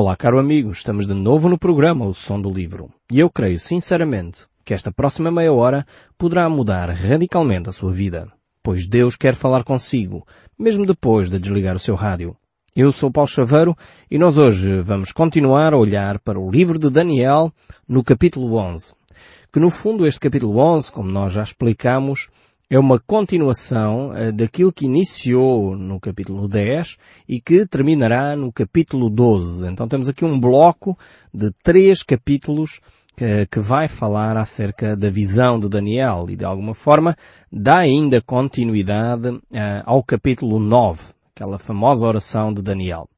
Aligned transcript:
Olá, 0.00 0.14
caro 0.16 0.38
amigo, 0.38 0.70
estamos 0.70 1.08
de 1.08 1.12
novo 1.12 1.48
no 1.48 1.58
programa 1.58 2.06
O 2.06 2.14
Som 2.14 2.40
do 2.40 2.52
Livro. 2.52 2.88
E 3.10 3.18
eu 3.18 3.28
creio 3.28 3.58
sinceramente 3.58 4.46
que 4.64 4.72
esta 4.72 4.92
próxima 4.92 5.28
meia 5.28 5.52
hora 5.52 5.84
poderá 6.16 6.48
mudar 6.48 6.88
radicalmente 6.88 7.68
a 7.68 7.72
sua 7.72 7.92
vida, 7.92 8.30
pois 8.62 8.86
Deus 8.86 9.16
quer 9.16 9.34
falar 9.34 9.64
consigo, 9.64 10.24
mesmo 10.56 10.86
depois 10.86 11.28
de 11.28 11.40
desligar 11.40 11.74
o 11.74 11.80
seu 11.80 11.96
rádio. 11.96 12.36
Eu 12.76 12.92
sou 12.92 13.10
Paulo 13.10 13.28
Chaveiro 13.28 13.76
e 14.08 14.18
nós 14.18 14.36
hoje 14.36 14.80
vamos 14.82 15.10
continuar 15.10 15.74
a 15.74 15.76
olhar 15.76 16.20
para 16.20 16.38
o 16.38 16.48
livro 16.48 16.78
de 16.78 16.88
Daniel 16.88 17.52
no 17.88 18.04
capítulo 18.04 18.54
11. 18.54 18.94
Que 19.52 19.58
no 19.58 19.68
fundo 19.68 20.06
este 20.06 20.20
capítulo 20.20 20.58
11, 20.58 20.92
como 20.92 21.10
nós 21.10 21.32
já 21.32 21.42
explicamos, 21.42 22.28
é 22.70 22.78
uma 22.78 22.98
continuação 22.98 24.10
uh, 24.10 24.32
daquilo 24.32 24.72
que 24.72 24.84
iniciou 24.84 25.74
no 25.74 25.98
capítulo 25.98 26.46
10 26.46 26.98
e 27.26 27.40
que 27.40 27.66
terminará 27.66 28.36
no 28.36 28.52
capítulo 28.52 29.08
12. 29.08 29.66
Então 29.66 29.88
temos 29.88 30.08
aqui 30.08 30.24
um 30.24 30.38
bloco 30.38 30.96
de 31.32 31.50
três 31.62 32.02
capítulos 32.02 32.80
que, 33.50 33.58
vai 33.58 33.88
falar 33.88 34.36
acerca 34.36 34.96
da 34.96 35.10
visão 35.10 35.58
de 35.58 35.68
Daniel 35.68 36.26
e 36.28 36.36
de 36.36 36.44
alguma 36.44 36.72
forma 36.72 37.16
dá 37.50 37.78
ainda 37.78 38.20
continuidade 38.20 39.28
uh, 39.28 39.42
ao 39.84 40.04
capítulo 40.04 40.60
9, 40.60 41.00
aquela 41.34 41.58
famosa 41.58 42.06
oração 42.06 42.52
de 42.52 42.62
Daniel. 42.62 43.08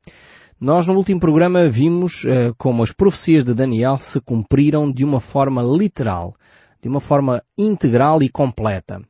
Nós 0.58 0.86
no 0.86 0.94
último 0.94 1.18
programa 1.18 1.68
vimos 1.68 2.24
uh, 2.24 2.54
como 2.56 2.82
as 2.82 2.92
profecias 2.92 3.44
de 3.44 3.52
Daniel 3.52 3.96
se 3.96 4.20
cumpriram 4.20 4.90
de 4.90 5.04
uma 5.04 5.20
forma 5.20 5.62
literal, 5.62 6.34
de 6.82 6.88
uma 6.88 7.00
forma 7.00 7.42
integral 7.56 8.22
e 8.22 8.28
completa. 8.28 9.00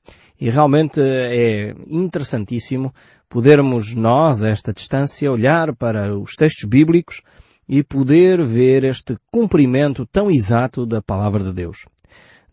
E 0.41 0.49
realmente 0.49 1.01
é 1.01 1.75
interessantíssimo 1.89 2.93
podermos 3.29 3.95
nós, 3.95 4.43
a 4.43 4.49
esta 4.49 4.73
distância, 4.73 5.31
olhar 5.31 5.75
para 5.77 6.19
os 6.19 6.35
textos 6.35 6.69
bíblicos 6.69 7.23
e 7.69 7.85
poder 7.85 8.45
ver 8.45 8.85
este 8.85 9.17
cumprimento 9.31 10.05
tão 10.07 10.31
exato 10.31 10.85
da 10.85 11.01
palavra 11.01 11.45
de 11.45 11.53
Deus. 11.53 11.85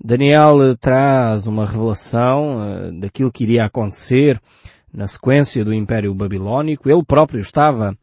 Daniel 0.04 0.78
traz 0.80 1.48
uma 1.48 1.66
revelação 1.66 2.60
uh, 2.60 3.00
daquilo 3.00 3.32
que 3.32 3.44
iria 3.44 3.66
acontecer 3.66 4.40
na 4.94 5.08
sequência 5.08 5.66
do 5.66 5.73
Império 5.73 6.14
Babilónico. 6.14 6.90
Ele 6.90 7.04
próprio 7.04 7.40
estava 7.40 7.98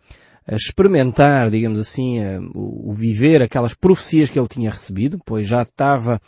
a 0.46 0.54
experimentar, 0.54 1.50
digamos 1.50 1.80
assim, 1.80 2.18
o 2.54 2.92
viver 2.92 3.42
aquelas 3.42 3.74
profecias 3.74 4.28
que 4.28 4.38
ele 4.38 4.48
tinha 4.48 4.70
recebido, 4.70 5.18
pois 5.24 5.48
já 5.48 5.62
estava 5.62 6.14
eh, 6.14 6.18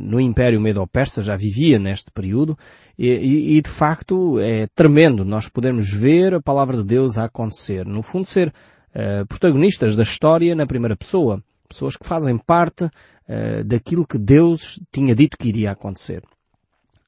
no 0.00 0.20
Império 0.20 0.60
Medo-Persa, 0.60 1.22
já 1.22 1.36
vivia 1.36 1.78
neste 1.78 2.10
período, 2.10 2.58
e, 2.98 3.56
e, 3.56 3.62
de 3.62 3.70
facto 3.70 4.38
é 4.40 4.66
tremendo 4.74 5.24
nós 5.24 5.48
podermos 5.48 5.90
ver 5.90 6.34
a 6.34 6.42
palavra 6.42 6.76
de 6.76 6.84
Deus 6.84 7.16
a 7.16 7.24
acontecer. 7.24 7.86
No 7.86 8.02
fundo, 8.02 8.26
ser 8.26 8.48
uh, 8.48 9.26
protagonistas 9.26 9.96
da 9.96 10.02
história 10.02 10.54
na 10.54 10.66
primeira 10.66 10.96
pessoa. 10.96 11.42
Pessoas 11.68 11.96
que 11.96 12.06
fazem 12.06 12.36
parte 12.36 12.84
uh, 12.84 13.64
daquilo 13.64 14.06
que 14.06 14.18
Deus 14.18 14.80
tinha 14.92 15.14
dito 15.14 15.36
que 15.38 15.48
iria 15.48 15.70
acontecer. 15.70 16.22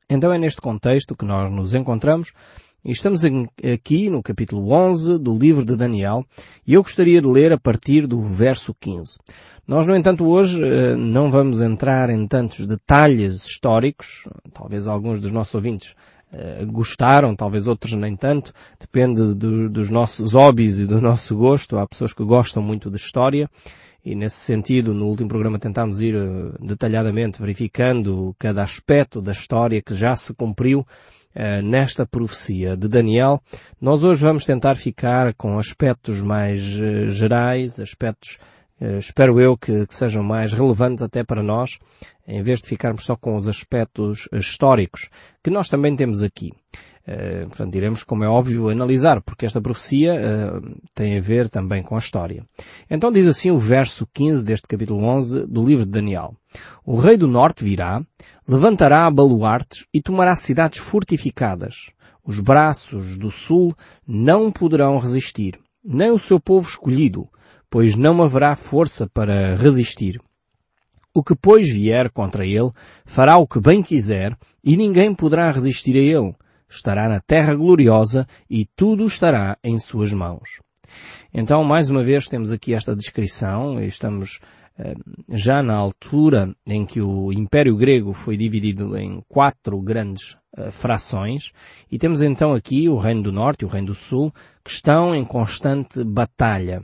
Então 0.09 0.33
é 0.33 0.39
neste 0.39 0.61
contexto 0.61 1.17
que 1.17 1.25
nós 1.25 1.51
nos 1.51 1.75
encontramos 1.75 2.33
e 2.85 2.91
estamos 2.91 3.23
aqui 3.25 4.11
no 4.11 4.23
capítulo 4.23 4.73
11 4.73 5.19
do 5.19 5.39
livro 5.39 5.65
de 5.65 5.77
Daniel 5.77 6.25
e 6.67 6.75
eu 6.75 6.83
gostaria 6.83 7.21
de 7.21 7.27
ler 7.27 7.53
a 7.53 7.59
partir 7.59 8.07
do 8.07 8.21
verso 8.21 8.75
15. 8.79 9.19
Nós, 9.67 9.87
no 9.87 9.95
entanto, 9.95 10.27
hoje 10.27 10.61
eh, 10.61 10.97
não 10.97 11.31
vamos 11.31 11.61
entrar 11.61 12.11
em 12.11 12.27
tantos 12.27 12.67
detalhes 12.67 13.47
históricos, 13.47 14.29
talvez 14.53 14.89
alguns 14.89 15.21
dos 15.21 15.31
nossos 15.31 15.55
ouvintes 15.55 15.95
eh, 16.33 16.65
gostaram, 16.65 17.37
talvez 17.37 17.69
outros 17.69 17.93
nem 17.93 18.17
tanto, 18.17 18.53
depende 18.81 19.35
do, 19.37 19.71
dos 19.71 19.89
nossos 19.89 20.33
hobbies 20.33 20.81
e 20.81 20.85
do 20.85 21.01
nosso 21.01 21.37
gosto. 21.37 21.79
Há 21.79 21.87
pessoas 21.87 22.13
que 22.13 22.25
gostam 22.25 22.61
muito 22.61 22.91
de 22.91 22.97
história 22.97 23.49
e 24.05 24.17
nesse 24.17 24.39
sentido, 24.39 24.93
no 24.93 25.07
último 25.07 25.29
programa 25.29 25.61
tentámos 25.61 26.03
ir 26.03 26.17
eh, 26.17 26.57
detalhadamente 26.61 27.41
verificando 27.41 28.35
cada 28.41 28.65
aspecto 28.65 29.23
da 29.23 29.31
história 29.31 29.81
que 29.81 29.95
já 29.95 30.17
se 30.17 30.35
cumpriu 30.35 30.85
nesta 31.65 32.05
profecia 32.05 32.77
de 32.77 32.87
Daniel. 32.89 33.41
Nós 33.81 34.05
hoje 34.05 34.23
vamos 34.23 34.45
tentar 34.45 34.75
ficar 34.75 35.33
com 35.33 35.57
aspectos 35.59 36.21
mais 36.21 36.61
gerais, 36.61 37.81
aspectos 37.81 38.37
espero 38.99 39.41
eu 39.41 39.57
que, 39.57 39.87
que, 39.87 39.95
sejam 39.95 40.23
mais 40.23 40.53
relevantes 40.53 41.03
até 41.03 41.23
para 41.23 41.43
nós, 41.43 41.79
em 42.27 42.43
vez 42.43 42.61
de 42.61 42.69
ficarmos 42.69 43.05
só 43.05 43.17
com 43.17 43.37
os 43.37 43.47
aspectos 43.47 44.29
históricos, 44.33 45.09
que 45.43 45.51
nós 45.51 45.69
também 45.69 45.95
temos 45.95 46.23
aqui. 46.23 46.53
Uh, 47.07 47.49
portanto, 47.49 47.75
iremos, 47.75 48.05
como 48.05 48.23
é 48.23 48.29
óbvio, 48.29 48.69
analisar, 48.69 49.21
porque 49.23 49.45
esta 49.45 49.61
profecia 49.61 50.15
uh, 50.15 50.81
tem 50.95 51.19
a 51.19 51.21
ver 51.21 51.49
também 51.49 51.83
com 51.83 51.97
a 51.97 51.99
história. 51.99 52.45
Então 52.89 53.11
diz 53.11 53.27
assim 53.27 53.51
o 53.51 53.59
verso 53.59 54.07
15 54.15 54.45
deste 54.45 54.69
capítulo 54.69 55.03
11 55.05 55.47
do 55.49 55.65
livro 55.65 55.85
de 55.85 55.91
Daniel. 55.91 56.37
O 56.87 56.97
rei 56.97 57.17
do 57.17 57.27
norte 57.27 57.65
virá, 57.65 58.01
levantará 58.47 59.11
baluartes 59.11 59.85
e 59.93 60.01
tomará 60.01 60.37
cidades 60.37 60.79
fortificadas. 60.79 61.91
Os 62.25 62.39
braços 62.39 63.19
do 63.19 63.33
sul 63.33 63.75
não 64.07 64.53
poderão 64.53 64.99
resistir, 64.99 65.59
nem 65.85 66.13
o 66.13 66.21
seu 66.21 66.39
povo 66.39 66.69
escolhido, 66.69 67.29
pois 67.73 67.97
não 67.97 68.23
haverá 68.23 68.55
força 68.55 69.09
para 69.09 69.57
resistir. 69.57 70.21
O 71.15 71.25
que 71.25 71.35
pois 71.35 71.71
vier 71.71 72.11
contra 72.11 72.45
ele 72.45 72.71
fará 73.07 73.39
o 73.39 73.47
que 73.47 73.59
bem 73.59 73.83
quiser 73.83 74.37
e 74.63 74.77
ninguém 74.77 75.15
poderá 75.15 75.51
resistir 75.51 75.97
a 75.97 75.99
ele. 75.99 76.35
Estará 76.69 77.09
na 77.09 77.19
terra 77.19 77.55
gloriosa 77.55 78.27
e 78.49 78.67
tudo 78.77 79.07
estará 79.07 79.57
em 79.65 79.79
suas 79.79 80.13
mãos. 80.13 80.61
Então, 81.33 81.65
mais 81.65 81.89
uma 81.89 82.05
vez, 82.05 82.29
temos 82.29 82.53
aqui 82.53 82.75
esta 82.75 82.95
descrição. 82.95 83.83
Estamos 83.83 84.39
eh, 84.79 84.95
já 85.31 85.63
na 85.63 85.75
altura 85.75 86.55
em 86.67 86.85
que 86.85 87.01
o 87.01 87.33
Império 87.33 87.75
Grego 87.75 88.13
foi 88.13 88.37
dividido 88.37 88.99
em 88.99 89.23
quatro 89.27 89.81
grandes 89.81 90.37
eh, 90.59 90.71
frações 90.71 91.53
e 91.91 91.97
temos 91.97 92.21
então 92.21 92.53
aqui 92.53 92.87
o 92.87 92.99
Reino 92.99 93.23
do 93.23 93.33
Norte 93.33 93.63
e 93.63 93.65
o 93.65 93.69
Reino 93.69 93.87
do 93.89 93.95
Sul 93.95 94.31
que 94.63 94.71
estão 94.71 95.15
em 95.15 95.25
constante 95.25 96.05
batalha. 96.05 96.83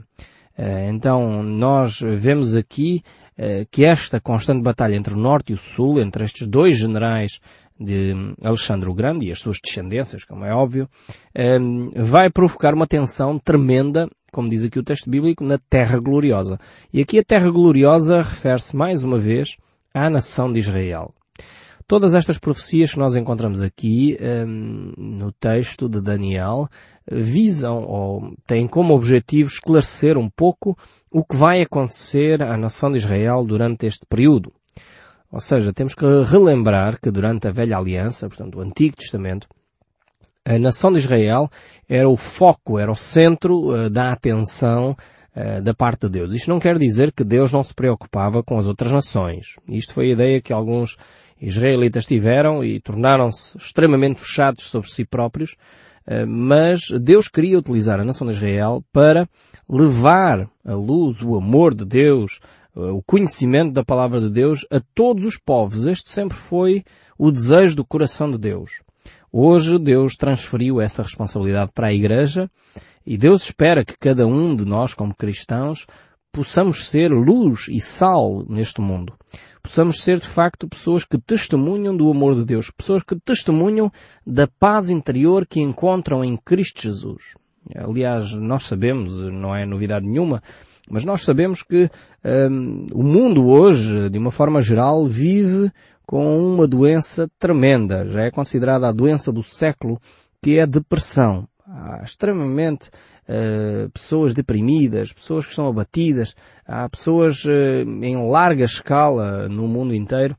Eh, 0.59 0.89
então 0.89 1.41
nós 1.41 2.01
vemos 2.01 2.53
aqui 2.53 3.01
eh, 3.37 3.65
que 3.71 3.85
esta 3.85 4.19
constante 4.19 4.61
batalha 4.61 4.93
entre 4.93 5.13
o 5.13 5.17
Norte 5.17 5.53
e 5.53 5.55
o 5.55 5.57
Sul, 5.57 6.01
entre 6.01 6.25
estes 6.25 6.45
dois 6.49 6.77
generais 6.77 7.39
de 7.79 8.13
Alexandre 8.43 8.89
o 8.89 8.93
Grande 8.93 9.25
e 9.25 9.31
as 9.31 9.39
suas 9.39 9.57
descendências, 9.63 10.25
como 10.25 10.43
é 10.43 10.53
óbvio, 10.53 10.89
eh, 11.33 11.57
vai 11.95 12.29
provocar 12.29 12.73
uma 12.73 12.85
tensão 12.85 13.39
tremenda, 13.39 14.09
como 14.33 14.49
diz 14.49 14.65
aqui 14.65 14.77
o 14.77 14.83
texto 14.83 15.09
bíblico, 15.09 15.45
na 15.45 15.57
Terra 15.69 15.97
Gloriosa. 15.97 16.59
E 16.91 17.01
aqui 17.01 17.19
a 17.19 17.23
Terra 17.23 17.49
Gloriosa 17.49 18.17
refere-se 18.17 18.75
mais 18.75 19.01
uma 19.01 19.17
vez 19.17 19.55
à 19.93 20.09
nação 20.09 20.51
de 20.51 20.59
Israel. 20.59 21.13
Todas 21.89 22.13
estas 22.13 22.37
profecias 22.37 22.91
que 22.91 22.99
nós 22.99 23.15
encontramos 23.15 23.63
aqui 23.63 24.15
um, 24.21 24.93
no 24.95 25.31
texto 25.31 25.89
de 25.89 25.99
Daniel 25.99 26.69
visam 27.11 27.81
ou 27.83 28.35
têm 28.45 28.67
como 28.67 28.93
objetivo 28.93 29.49
esclarecer 29.49 30.15
um 30.15 30.29
pouco 30.29 30.77
o 31.09 31.25
que 31.25 31.35
vai 31.35 31.63
acontecer 31.63 32.43
à 32.43 32.55
nação 32.55 32.91
de 32.91 32.99
Israel 32.99 33.43
durante 33.43 33.87
este 33.87 34.05
período. 34.07 34.53
Ou 35.31 35.39
seja, 35.39 35.73
temos 35.73 35.95
que 35.95 36.05
relembrar 36.27 37.01
que 37.01 37.09
durante 37.09 37.47
a 37.47 37.51
velha 37.51 37.79
aliança, 37.79 38.27
portanto 38.27 38.59
o 38.59 38.61
Antigo 38.61 38.95
Testamento, 38.95 39.47
a 40.45 40.59
nação 40.59 40.93
de 40.93 40.99
Israel 40.99 41.49
era 41.89 42.07
o 42.07 42.15
foco, 42.15 42.77
era 42.77 42.91
o 42.91 42.95
centro 42.95 43.73
uh, 43.73 43.89
da 43.89 44.11
atenção 44.11 44.95
uh, 45.35 45.59
da 45.63 45.73
parte 45.73 46.01
de 46.01 46.19
Deus. 46.19 46.35
Isto 46.35 46.51
não 46.51 46.59
quer 46.59 46.77
dizer 46.77 47.11
que 47.11 47.23
Deus 47.23 47.51
não 47.51 47.63
se 47.63 47.73
preocupava 47.73 48.43
com 48.43 48.59
as 48.59 48.67
outras 48.67 48.91
nações. 48.91 49.55
Isto 49.67 49.95
foi 49.95 50.09
a 50.09 50.13
ideia 50.13 50.39
que 50.39 50.53
alguns 50.53 50.95
israelitas 51.41 52.05
tiveram 52.05 52.63
e 52.63 52.79
tornaram-se 52.79 53.57
extremamente 53.57 54.19
fechados 54.19 54.65
sobre 54.65 54.91
si 54.91 55.05
próprios, 55.05 55.55
eh, 56.05 56.25
mas 56.25 56.89
Deus 57.01 57.27
queria 57.27 57.57
utilizar 57.57 57.99
a 57.99 58.03
nação 58.03 58.27
de 58.27 58.33
Israel 58.33 58.83
para 58.91 59.27
levar 59.67 60.49
a 60.65 60.73
luz, 60.73 61.21
o 61.21 61.35
amor 61.35 61.73
de 61.73 61.85
Deus, 61.85 62.39
eh, 62.75 62.79
o 62.79 63.01
conhecimento 63.01 63.71
da 63.71 63.83
palavra 63.83 64.19
de 64.19 64.29
Deus 64.29 64.65
a 64.71 64.81
todos 64.93 65.23
os 65.23 65.37
povos. 65.37 65.85
Este 65.85 66.09
sempre 66.09 66.37
foi 66.37 66.83
o 67.17 67.31
desejo 67.31 67.75
do 67.75 67.85
coração 67.85 68.29
de 68.29 68.37
Deus. 68.37 68.81
Hoje 69.31 69.77
Deus 69.77 70.15
transferiu 70.15 70.81
essa 70.81 71.03
responsabilidade 71.03 71.71
para 71.73 71.87
a 71.87 71.93
Igreja 71.93 72.49
e 73.05 73.17
Deus 73.17 73.43
espera 73.43 73.85
que 73.85 73.97
cada 73.97 74.25
um 74.25 74.55
de 74.55 74.65
nós, 74.65 74.93
como 74.93 75.15
cristãos, 75.15 75.85
possamos 76.31 76.89
ser 76.89 77.11
luz 77.11 77.67
e 77.69 77.79
sal 77.79 78.43
neste 78.47 78.81
mundo 78.81 79.13
possamos 79.69 80.01
ser 80.01 80.19
de 80.19 80.27
facto 80.27 80.67
pessoas 80.67 81.03
que 81.03 81.19
testemunham 81.19 81.95
do 81.95 82.09
amor 82.09 82.33
de 82.33 82.43
Deus, 82.43 82.71
pessoas 82.71 83.03
que 83.03 83.15
testemunham 83.15 83.91
da 84.25 84.47
paz 84.47 84.89
interior 84.89 85.45
que 85.45 85.61
encontram 85.61 86.25
em 86.25 86.35
Cristo 86.35 86.81
Jesus. 86.81 87.35
Aliás, 87.75 88.33
nós 88.33 88.63
sabemos, 88.63 89.31
não 89.31 89.55
é 89.55 89.67
novidade 89.67 90.07
nenhuma, 90.07 90.41
mas 90.89 91.05
nós 91.05 91.21
sabemos 91.21 91.61
que 91.61 91.87
um, 92.25 92.87
o 92.95 93.03
mundo 93.03 93.45
hoje, 93.45 94.09
de 94.09 94.17
uma 94.17 94.31
forma 94.31 94.59
geral, 94.59 95.05
vive 95.05 95.71
com 96.03 96.35
uma 96.35 96.67
doença 96.67 97.29
tremenda. 97.37 98.07
Já 98.07 98.23
é 98.23 98.31
considerada 98.31 98.87
a 98.87 98.91
doença 98.91 99.31
do 99.31 99.43
século, 99.43 100.01
que 100.41 100.57
é 100.57 100.63
a 100.63 100.65
depressão. 100.65 101.47
Extremamente 102.03 102.89
uh, 103.29 103.89
pessoas 103.91 104.33
deprimidas, 104.33 105.13
pessoas 105.13 105.45
que 105.45 105.51
estão 105.51 105.67
abatidas, 105.67 106.35
há 106.65 106.89
pessoas 106.89 107.45
uh, 107.45 108.03
em 108.03 108.29
larga 108.29 108.65
escala 108.65 109.47
no 109.47 109.67
mundo 109.67 109.93
inteiro 109.93 110.35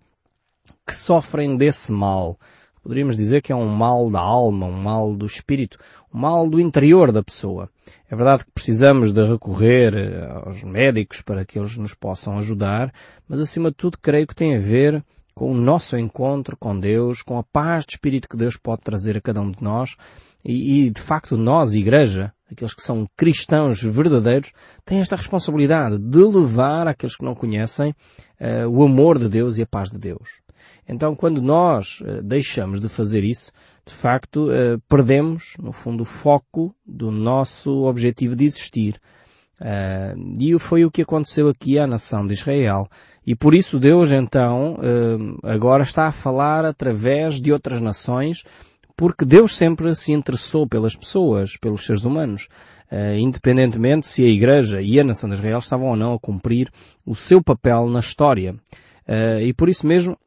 que 0.86 0.94
sofrem 0.94 1.56
desse 1.56 1.92
mal. 1.92 2.36
Poderíamos 2.82 3.16
dizer 3.16 3.42
que 3.42 3.52
é 3.52 3.56
um 3.56 3.68
mal 3.68 4.10
da 4.10 4.20
alma, 4.20 4.66
um 4.66 4.82
mal 4.82 5.14
do 5.14 5.26
espírito, 5.26 5.78
um 6.12 6.18
mal 6.18 6.48
do 6.48 6.58
interior 6.58 7.12
da 7.12 7.22
pessoa. 7.22 7.68
É 8.10 8.16
verdade 8.16 8.44
que 8.44 8.50
precisamos 8.52 9.12
de 9.12 9.24
recorrer 9.24 9.94
eh, 9.94 10.28
aos 10.44 10.64
médicos 10.64 11.20
para 11.20 11.44
que 11.44 11.58
eles 11.58 11.76
nos 11.76 11.94
possam 11.94 12.38
ajudar, 12.38 12.92
mas 13.28 13.38
acima 13.38 13.70
de 13.70 13.76
tudo 13.76 13.98
creio 14.00 14.26
que 14.26 14.34
tem 14.34 14.56
a 14.56 14.60
ver 14.60 15.04
com 15.34 15.52
o 15.52 15.54
nosso 15.54 15.96
encontro 15.96 16.56
com 16.56 16.78
Deus, 16.78 17.22
com 17.22 17.38
a 17.38 17.44
paz 17.44 17.84
de 17.84 17.92
espírito 17.92 18.28
que 18.28 18.36
Deus 18.36 18.56
pode 18.56 18.82
trazer 18.82 19.16
a 19.16 19.20
cada 19.20 19.40
um 19.42 19.50
de 19.50 19.62
nós 19.62 19.94
e, 20.44 20.86
e 20.86 20.90
de 20.90 21.00
facto 21.00 21.36
nós, 21.36 21.74
igreja, 21.74 22.32
aqueles 22.50 22.74
que 22.74 22.82
são 22.82 23.06
cristãos 23.16 23.82
verdadeiros, 23.82 24.52
têm 24.84 25.00
esta 25.00 25.16
responsabilidade 25.16 25.98
de 25.98 26.18
levar 26.18 26.88
aqueles 26.88 27.16
que 27.16 27.24
não 27.24 27.34
conhecem 27.34 27.94
uh, 28.40 28.68
o 28.68 28.82
amor 28.82 29.18
de 29.18 29.28
Deus 29.28 29.58
e 29.58 29.62
a 29.62 29.66
paz 29.66 29.90
de 29.90 29.98
Deus. 29.98 30.40
Então, 30.88 31.14
quando 31.14 31.40
nós 31.40 32.00
uh, 32.00 32.22
deixamos 32.22 32.80
de 32.80 32.88
fazer 32.88 33.22
isso, 33.22 33.52
de 33.86 33.94
facto, 33.94 34.48
uh, 34.48 34.80
perdemos, 34.88 35.54
no 35.60 35.72
fundo, 35.72 36.02
o 36.02 36.06
foco 36.06 36.74
do 36.84 37.10
nosso 37.10 37.84
objetivo 37.84 38.34
de 38.34 38.44
existir. 38.44 39.00
E 40.38 40.58
foi 40.58 40.86
o 40.86 40.90
que 40.90 41.02
aconteceu 41.02 41.46
aqui 41.46 41.78
à 41.78 41.86
nação 41.86 42.26
de 42.26 42.32
Israel. 42.32 42.88
E 43.26 43.36
por 43.36 43.54
isso 43.54 43.78
Deus, 43.78 44.10
então, 44.10 44.78
agora 45.42 45.82
está 45.82 46.06
a 46.06 46.12
falar 46.12 46.64
através 46.64 47.42
de 47.42 47.52
outras 47.52 47.78
nações, 47.78 48.42
porque 49.00 49.24
Deus 49.24 49.56
sempre 49.56 49.94
se 49.94 50.12
interessou 50.12 50.68
pelas 50.68 50.94
pessoas, 50.94 51.56
pelos 51.56 51.86
seres 51.86 52.04
humanos, 52.04 52.48
independentemente 53.18 54.06
se 54.06 54.22
a 54.22 54.28
Igreja 54.28 54.82
e 54.82 55.00
a 55.00 55.04
nação 55.04 55.30
de 55.30 55.36
Israel 55.36 55.58
estavam 55.58 55.88
ou 55.88 55.96
não 55.96 56.12
a 56.12 56.18
cumprir 56.18 56.70
o 57.06 57.14
seu 57.14 57.42
papel 57.42 57.88
na 57.88 58.00
história. 58.00 58.54
e 59.42 59.54
por 59.54 59.70
isso 59.70 59.86
mesmo, 59.86 60.18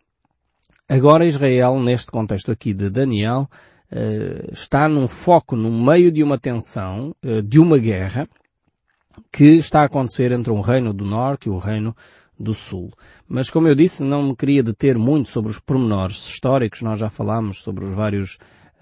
Agora 0.88 1.26
Israel, 1.26 1.80
neste 1.80 2.12
contexto 2.12 2.52
aqui 2.52 2.74
de 2.74 2.90
Daniel, 2.90 3.50
eh, 3.90 4.50
está 4.52 4.88
num 4.90 5.08
foco 5.08 5.56
no 5.56 5.72
meio 5.72 6.12
de 6.12 6.22
uma 6.22 6.38
tensão, 6.38 7.16
eh, 7.24 7.42
de 7.42 7.58
uma 7.58 7.78
guerra, 7.78 8.28
que 9.32 9.58
está 9.58 9.82
a 9.82 9.86
acontecer 9.86 10.32
entre 10.34 10.52
um 10.52 10.60
reino 10.60 10.94
do 10.94 11.06
norte 11.06 11.48
e 11.48 11.50
o 11.50 11.58
reino 11.58 11.96
do 12.38 12.54
sul. 12.54 12.92
Mas 13.28 13.50
como 13.50 13.68
eu 13.68 13.76
disse, 13.76 14.04
não 14.04 14.24
me 14.24 14.36
queria 14.36 14.62
deter 14.62 14.98
muito 14.98 15.30
sobre 15.30 15.52
os 15.52 15.60
pormenores 15.60 16.28
históricos, 16.28 16.82
nós 16.82 17.00
já 17.00 17.10
falámos 17.10 17.62
sobre 17.62 17.86
os 17.86 17.96
vários 17.96 18.38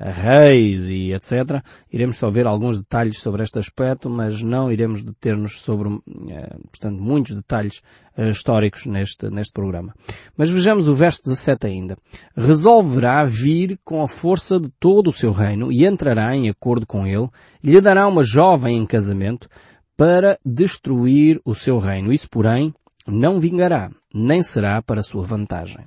reis 0.09 0.89
e 0.89 1.13
etc. 1.13 1.63
Iremos 1.91 2.17
só 2.17 2.29
ver 2.29 2.47
alguns 2.47 2.77
detalhes 2.77 3.19
sobre 3.19 3.43
este 3.43 3.59
aspecto, 3.59 4.09
mas 4.09 4.41
não 4.41 4.71
iremos 4.71 5.03
deter-nos 5.03 5.61
sobre, 5.61 5.89
eh, 6.29 6.57
portanto, 6.69 6.99
muitos 7.01 7.35
detalhes 7.35 7.81
eh, 8.17 8.29
históricos 8.29 8.85
neste, 8.85 9.29
neste 9.29 9.53
programa. 9.53 9.93
Mas 10.35 10.49
vejamos 10.49 10.87
o 10.87 10.95
verso 10.95 11.23
17 11.23 11.67
ainda. 11.67 11.97
Resolverá 12.35 13.23
vir 13.25 13.79
com 13.83 14.01
a 14.01 14.07
força 14.07 14.59
de 14.59 14.69
todo 14.79 15.09
o 15.09 15.13
seu 15.13 15.31
reino 15.31 15.71
e 15.71 15.85
entrará 15.85 16.35
em 16.35 16.49
acordo 16.49 16.87
com 16.87 17.05
ele, 17.05 17.29
lhe 17.63 17.79
dará 17.79 18.07
uma 18.07 18.23
jovem 18.23 18.77
em 18.77 18.85
casamento 18.85 19.47
para 19.95 20.39
destruir 20.43 21.39
o 21.45 21.53
seu 21.53 21.77
reino. 21.77 22.11
Isso, 22.11 22.29
porém, 22.29 22.73
não 23.07 23.39
vingará, 23.39 23.91
nem 24.13 24.41
será 24.41 24.81
para 24.81 25.03
sua 25.03 25.23
vantagem. 25.23 25.85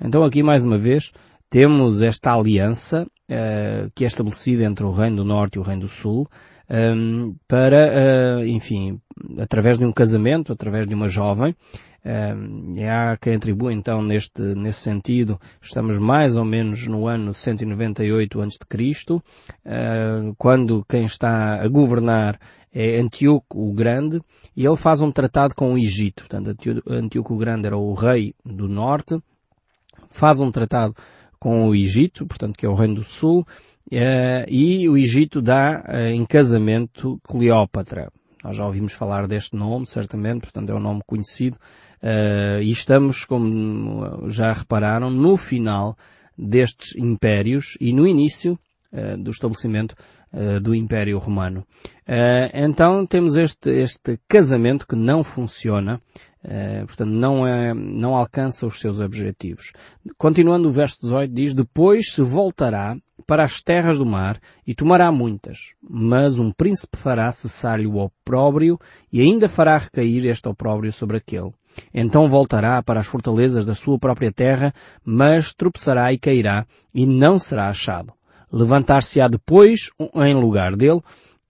Então 0.00 0.24
aqui 0.24 0.42
mais 0.42 0.62
uma 0.62 0.76
vez 0.76 1.12
temos 1.48 2.02
esta 2.02 2.32
aliança 2.32 3.04
uh, 3.04 3.90
que 3.94 4.04
é 4.04 4.06
estabelecida 4.06 4.64
entre 4.64 4.84
o 4.84 4.90
Reino 4.90 5.16
do 5.16 5.24
Norte 5.24 5.56
e 5.56 5.58
o 5.58 5.62
Reino 5.62 5.82
do 5.82 5.88
Sul 5.88 6.28
um, 6.68 6.74
ehm, 6.74 7.34
para, 7.46 8.40
uh, 8.40 8.46
enfim, 8.46 9.00
através 9.38 9.78
de 9.78 9.84
um 9.84 9.92
casamento, 9.92 10.52
através 10.52 10.86
de 10.86 10.94
uma 10.94 11.08
jovem. 11.08 11.54
Um, 12.04 12.76
ehm, 12.76 12.88
há 12.88 13.16
quem 13.16 13.34
atribua 13.36 13.72
então 13.72 14.02
neste, 14.02 14.42
nesse 14.42 14.80
sentido, 14.80 15.40
estamos 15.60 15.98
mais 15.98 16.36
ou 16.36 16.44
menos 16.44 16.86
no 16.86 17.06
ano 17.06 17.32
198 17.32 18.40
a.C., 18.40 19.12
uh, 19.14 19.22
quando 20.36 20.84
quem 20.88 21.04
está 21.04 21.60
a 21.62 21.68
governar 21.68 22.38
é 22.72 22.98
Antíoco 22.98 23.58
o 23.58 23.72
Grande, 23.72 24.20
e 24.54 24.66
ele 24.66 24.76
faz 24.76 25.00
um 25.00 25.10
tratado 25.10 25.54
com 25.54 25.72
o 25.72 25.78
Egito. 25.78 26.26
Portanto, 26.28 26.82
Antíoco 26.86 27.34
o 27.34 27.38
Grande 27.38 27.66
era 27.66 27.76
o 27.76 27.94
rei 27.94 28.34
do 28.44 28.68
norte, 28.68 29.18
faz 30.10 30.40
um 30.40 30.50
tratado 30.50 30.94
com 31.38 31.68
o 31.68 31.74
Egito, 31.74 32.26
portanto 32.26 32.56
que 32.56 32.66
é 32.66 32.68
o 32.68 32.74
Reino 32.74 32.96
do 32.96 33.04
Sul, 33.04 33.46
eh, 33.90 34.44
e 34.48 34.88
o 34.88 34.96
Egito 34.96 35.40
dá 35.40 35.84
eh, 35.86 36.10
em 36.10 36.26
casamento 36.26 37.20
Cleópatra. 37.22 38.10
Nós 38.42 38.56
já 38.56 38.64
ouvimos 38.64 38.92
falar 38.92 39.26
deste 39.26 39.56
nome, 39.56 39.86
certamente, 39.86 40.42
portanto 40.42 40.70
é 40.70 40.74
um 40.74 40.80
nome 40.80 41.02
conhecido, 41.06 41.56
eh, 42.02 42.60
e 42.62 42.70
estamos, 42.70 43.24
como 43.24 44.28
já 44.28 44.52
repararam, 44.52 45.10
no 45.10 45.36
final 45.36 45.96
destes 46.36 46.96
impérios 46.96 47.76
e 47.80 47.92
no 47.92 48.06
início 48.06 48.58
do 49.18 49.30
estabelecimento 49.30 49.94
do 50.62 50.74
Império 50.74 51.18
Romano. 51.18 51.66
então 52.54 53.04
temos 53.04 53.36
este, 53.36 53.68
este 53.68 54.18
casamento 54.28 54.86
que 54.86 54.94
não 54.94 55.24
funciona, 55.24 56.00
eh, 56.48 56.84
portanto, 56.86 57.10
não, 57.10 57.44
é, 57.44 57.74
não 57.74 58.14
alcança 58.14 58.66
os 58.66 58.78
seus 58.78 59.00
objetivos. 59.00 59.72
Continuando 60.16 60.68
o 60.68 60.72
verso 60.72 61.00
18 61.02 61.34
diz, 61.34 61.52
depois 61.52 62.12
se 62.12 62.22
voltará 62.22 62.96
para 63.26 63.42
as 63.42 63.62
terras 63.62 63.98
do 63.98 64.06
mar 64.06 64.38
e 64.64 64.72
tomará 64.72 65.10
muitas, 65.10 65.74
mas 65.82 66.38
um 66.38 66.52
príncipe 66.52 66.96
fará 66.96 67.32
cessar-lhe 67.32 67.88
o 67.88 67.96
opróbrio 67.96 68.78
e 69.12 69.20
ainda 69.20 69.48
fará 69.48 69.76
recair 69.76 70.24
este 70.26 70.48
opróbrio 70.48 70.92
sobre 70.92 71.16
aquele. 71.16 71.50
Então 71.92 72.28
voltará 72.28 72.80
para 72.80 73.00
as 73.00 73.08
fortalezas 73.08 73.64
da 73.64 73.74
sua 73.74 73.98
própria 73.98 74.30
terra, 74.30 74.72
mas 75.04 75.52
tropeçará 75.52 76.12
e 76.12 76.18
cairá 76.18 76.64
e 76.94 77.04
não 77.04 77.40
será 77.40 77.68
achado. 77.68 78.12
Levantar-se-á 78.52 79.26
depois, 79.26 79.90
em 80.14 80.34
lugar 80.34 80.76
dele, 80.76 81.00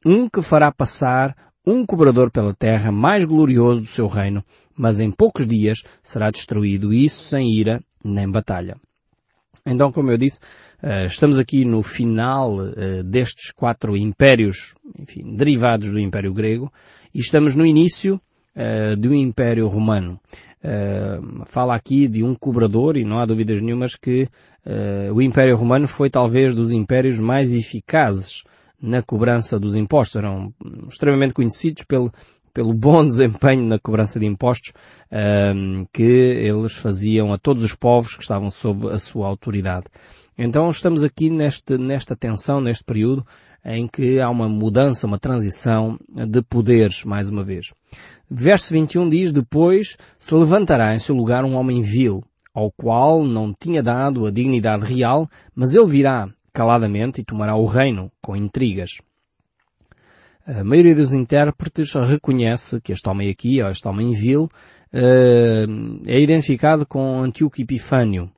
um 0.06 0.26
que 0.26 0.40
fará 0.40 0.72
passar 0.72 1.36
um 1.66 1.84
cobrador 1.84 2.30
pela 2.30 2.54
terra 2.54 2.92
mais 2.92 3.24
glorioso 3.24 3.80
do 3.80 3.86
seu 3.86 4.06
reino, 4.06 4.44
mas 4.76 5.00
em 5.00 5.10
poucos 5.10 5.46
dias 5.46 5.78
será 6.02 6.30
destruído, 6.30 6.94
isso 6.94 7.24
sem 7.24 7.50
ira 7.50 7.82
nem 8.04 8.30
batalha. 8.30 8.76
Então, 9.66 9.90
como 9.90 10.12
eu 10.12 10.16
disse, 10.16 10.38
eh, 10.80 11.06
estamos 11.06 11.40
aqui 11.40 11.64
no 11.64 11.82
final 11.82 12.68
eh, 12.68 13.02
destes 13.02 13.50
quatro 13.50 13.96
impérios, 13.96 14.76
enfim, 14.96 15.34
derivados 15.34 15.90
do 15.90 15.98
Império 15.98 16.32
Grego, 16.32 16.72
e 17.12 17.18
estamos 17.18 17.56
no 17.56 17.66
início 17.66 18.20
eh, 18.54 18.94
do 18.94 19.12
Império 19.12 19.66
Romano. 19.66 20.20
Fala 21.44 21.76
aqui 21.76 22.08
de 22.08 22.24
um 22.24 22.34
cobrador, 22.34 22.96
e 22.96 23.04
não 23.04 23.20
há 23.20 23.26
dúvidas 23.26 23.62
nenhumas 23.62 23.94
que 23.94 24.28
o 25.14 25.22
Império 25.22 25.56
Romano 25.56 25.86
foi 25.86 26.10
talvez 26.10 26.56
dos 26.56 26.72
impérios 26.72 27.20
mais 27.20 27.54
eficazes 27.54 28.42
na 28.80 29.02
cobrança 29.02 29.58
dos 29.58 29.76
impostos. 29.76 30.16
Eram 30.16 30.52
extremamente 30.88 31.34
conhecidos 31.34 31.84
pelo, 31.84 32.12
pelo 32.52 32.72
bom 32.72 33.04
desempenho 33.06 33.64
na 33.64 33.78
cobrança 33.78 34.18
de 34.18 34.26
impostos 34.26 34.72
um, 35.54 35.86
que 35.92 36.02
eles 36.02 36.72
faziam 36.72 37.32
a 37.32 37.38
todos 37.38 37.62
os 37.62 37.74
povos 37.74 38.16
que 38.16 38.22
estavam 38.22 38.50
sob 38.50 38.90
a 38.90 38.98
sua 38.98 39.26
autoridade. 39.26 39.86
Então 40.38 40.68
estamos 40.70 41.02
aqui 41.02 41.30
neste, 41.30 41.78
nesta 41.78 42.14
tensão, 42.14 42.60
neste 42.60 42.84
período, 42.84 43.26
em 43.64 43.88
que 43.88 44.20
há 44.20 44.30
uma 44.30 44.48
mudança, 44.48 45.06
uma 45.06 45.18
transição 45.18 45.98
de 46.08 46.40
poderes, 46.42 47.04
mais 47.04 47.28
uma 47.28 47.42
vez. 47.42 47.72
Verso 48.30 48.72
21 48.72 49.08
diz, 49.08 49.32
depois 49.32 49.96
se 50.18 50.34
levantará 50.34 50.94
em 50.94 50.98
seu 50.98 51.14
lugar 51.16 51.44
um 51.44 51.56
homem 51.56 51.82
vil, 51.82 52.22
ao 52.54 52.70
qual 52.70 53.24
não 53.24 53.52
tinha 53.52 53.82
dado 53.82 54.24
a 54.24 54.30
dignidade 54.30 54.84
real, 54.84 55.28
mas 55.54 55.74
ele 55.74 55.88
virá 55.88 56.28
caladamente 56.56 57.20
e 57.20 57.24
tomará 57.24 57.54
o 57.54 57.66
reino 57.66 58.10
com 58.22 58.34
intrigas. 58.34 58.92
A 60.46 60.64
maioria 60.64 60.94
dos 60.94 61.12
intérpretes 61.12 61.92
reconhece 61.92 62.80
que 62.80 62.94
este 62.94 63.06
homem 63.10 63.28
aqui, 63.28 63.60
ou 63.60 63.68
este 63.68 63.86
homem 63.86 64.14
vil, 64.14 64.48
eh, 64.90 65.66
é 66.06 66.18
identificado 66.18 66.86
com 66.86 67.20
Antíoco 67.22 67.60
Epifânio. 67.60 68.32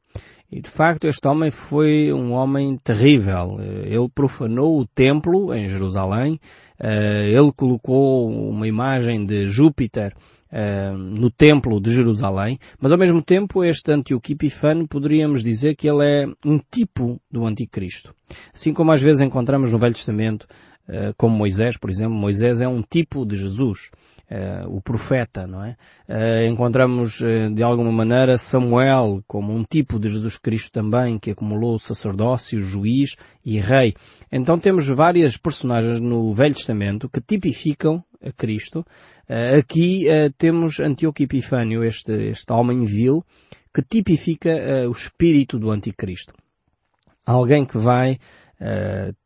E 0.50 0.62
de 0.62 0.70
facto 0.70 1.06
este 1.06 1.28
homem 1.28 1.50
foi 1.50 2.10
um 2.12 2.32
homem 2.32 2.76
terrível. 2.78 3.58
Ele 3.60 4.08
profanou 4.08 4.80
o 4.80 4.86
templo 4.86 5.52
em 5.52 5.68
Jerusalém, 5.68 6.40
eh, 6.80 7.30
ele 7.30 7.52
colocou 7.52 8.30
uma 8.30 8.66
imagem 8.66 9.26
de 9.26 9.46
Júpiter 9.46 10.14
uh, 10.52 10.96
no 10.96 11.30
templo 11.30 11.80
de 11.80 11.92
Jerusalém, 11.92 12.58
mas 12.80 12.92
ao 12.92 12.98
mesmo 12.98 13.22
tempo 13.22 13.64
este 13.64 13.92
Antíoco 13.92 14.28
poderíamos 14.88 15.42
dizer 15.42 15.74
que 15.74 15.88
ele 15.88 16.04
é 16.04 16.26
um 16.44 16.58
tipo 16.58 17.20
do 17.30 17.46
anticristo. 17.46 18.14
Assim 18.52 18.72
como 18.72 18.92
às 18.92 19.02
vezes 19.02 19.20
encontramos 19.20 19.72
no 19.72 19.78
Velho 19.78 19.94
Testamento 19.94 20.46
como 21.16 21.36
Moisés, 21.36 21.76
por 21.76 21.90
exemplo. 21.90 22.16
Moisés 22.16 22.60
é 22.60 22.68
um 22.68 22.82
tipo 22.82 23.26
de 23.26 23.36
Jesus. 23.36 23.90
Uh, 24.30 24.76
o 24.76 24.82
profeta, 24.82 25.46
não 25.46 25.64
é? 25.64 25.74
Uh, 26.06 26.52
encontramos 26.52 27.22
de 27.54 27.62
alguma 27.62 27.90
maneira 27.90 28.36
Samuel 28.36 29.24
como 29.26 29.54
um 29.54 29.64
tipo 29.64 29.98
de 29.98 30.10
Jesus 30.10 30.36
Cristo 30.36 30.70
também, 30.70 31.18
que 31.18 31.30
acumulou 31.30 31.78
sacerdócio, 31.78 32.60
juiz 32.60 33.16
e 33.42 33.58
rei. 33.58 33.94
Então 34.30 34.58
temos 34.58 34.86
várias 34.86 35.38
personagens 35.38 35.98
no 35.98 36.34
Velho 36.34 36.54
Testamento 36.54 37.08
que 37.08 37.22
tipificam 37.22 38.04
a 38.22 38.30
Cristo. 38.30 38.84
aqui 39.58 40.04
temos 40.36 40.78
Antíoco 40.78 41.22
Epifânio, 41.22 41.82
este, 41.82 42.12
este 42.28 42.52
homem 42.52 42.84
vil, 42.84 43.24
que 43.72 43.80
tipifica 43.80 44.50
o 44.86 44.92
espírito 44.92 45.58
do 45.58 45.70
anticristo. 45.70 46.34
Alguém 47.24 47.64
que 47.64 47.78
vai 47.78 48.18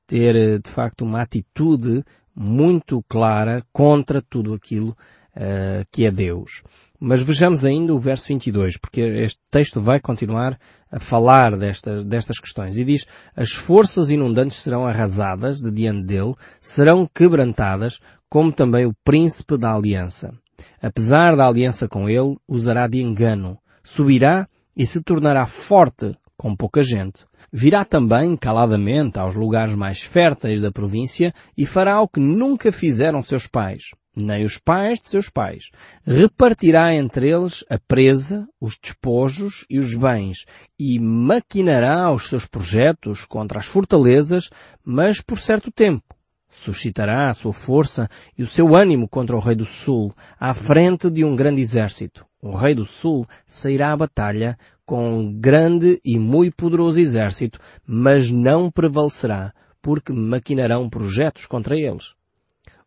ter 0.07 0.61
de 0.61 0.71
facto 0.71 1.03
uma 1.03 1.23
atitude 1.23 2.05
muito 2.35 3.03
clara 3.09 3.65
contra 3.73 4.23
tudo 4.23 4.55
aquilo 4.55 4.97
uh, 5.37 5.87
que 5.91 6.05
é 6.05 6.11
Deus. 6.11 6.63
Mas 6.99 7.23
vejamos 7.23 7.65
ainda 7.65 7.93
o 7.93 7.99
verso 7.99 8.29
22, 8.29 8.77
porque 8.79 9.01
este 9.01 9.41
texto 9.51 9.81
vai 9.81 10.01
continuar 10.01 10.59
a 10.91 11.01
falar 11.01 11.57
destas, 11.57 12.03
destas 12.05 12.39
questões. 12.39 12.79
E 12.79 12.85
diz, 12.85 13.07
as 13.35 13.53
forças 13.53 14.11
inundantes 14.11 14.59
serão 14.59 14.87
arrasadas 14.87 15.61
de 15.61 15.71
diante 15.71 16.07
dele, 16.07 16.35
serão 16.61 17.09
quebrantadas, 17.13 18.01
como 18.29 18.53
também 18.53 18.87
o 18.87 18.95
príncipe 19.05 19.59
da 19.59 19.75
aliança. 19.75 20.33
Apesar 20.81 21.37
da 21.37 21.47
aliança 21.47 21.89
com 21.89 22.09
ele, 22.09 22.37
usará 22.47 22.87
de 22.87 23.01
engano. 23.01 23.59
Subirá 23.83 24.49
e 24.77 24.87
se 24.87 25.03
tornará 25.03 25.47
forte 25.47 26.17
com 26.43 26.57
pouca 26.57 26.83
gente. 26.83 27.25
Virá 27.53 27.85
também 27.85 28.37
caladamente 28.37 29.17
aos 29.17 29.37
lugares 29.37 29.77
mais 29.77 30.03
férteis 30.03 30.61
da 30.61 30.73
província 30.73 31.33
e 31.57 31.65
fará 31.65 32.01
o 32.01 32.09
que 32.09 32.19
nunca 32.19 32.73
fizeram 32.73 33.23
seus 33.23 33.47
pais, 33.47 33.93
nem 34.17 34.45
os 34.45 34.59
pais 34.59 34.99
de 34.99 35.07
seus 35.07 35.31
pais. 35.31 35.71
Repartirá 36.05 36.93
entre 36.93 37.31
eles 37.31 37.65
a 37.71 37.79
presa, 37.79 38.45
os 38.61 38.77
despojos 38.77 39.65
e 39.71 39.79
os 39.79 39.95
bens, 39.95 40.45
e 40.77 40.99
maquinará 40.99 42.11
os 42.11 42.29
seus 42.29 42.45
projetos 42.45 43.25
contra 43.25 43.61
as 43.61 43.67
fortalezas, 43.67 44.51
mas 44.85 45.21
por 45.21 45.39
certo 45.39 45.71
tempo. 45.71 46.13
Suscitará 46.51 47.31
a 47.31 47.35
sua 47.35 47.53
força 47.53 48.11
e 48.37 48.43
o 48.43 48.49
seu 48.49 48.75
ânimo 48.75 49.09
contra 49.09 49.37
o 49.37 49.41
rei 49.41 49.55
do 49.55 49.65
sul, 49.65 50.13
à 50.41 50.53
frente 50.55 51.09
de 51.09 51.25
um 51.25 51.37
grande 51.37 51.63
exército. 51.63 52.27
O 52.43 52.57
rei 52.57 52.75
do 52.75 52.85
sul 52.85 53.25
sairá 53.47 53.93
à 53.93 53.97
batalha 53.97 54.59
com 54.93 55.21
um 55.21 55.33
grande 55.33 55.99
e 56.05 56.19
muito 56.19 56.55
poderoso 56.55 57.01
exército, 57.01 57.59
mas 57.87 58.31
não 58.31 58.71
prevalecerá, 58.71 59.55
porque 59.81 60.13
maquinarão 60.13 60.87
projetos 60.87 61.47
contra 61.47 61.79
eles. 61.79 62.13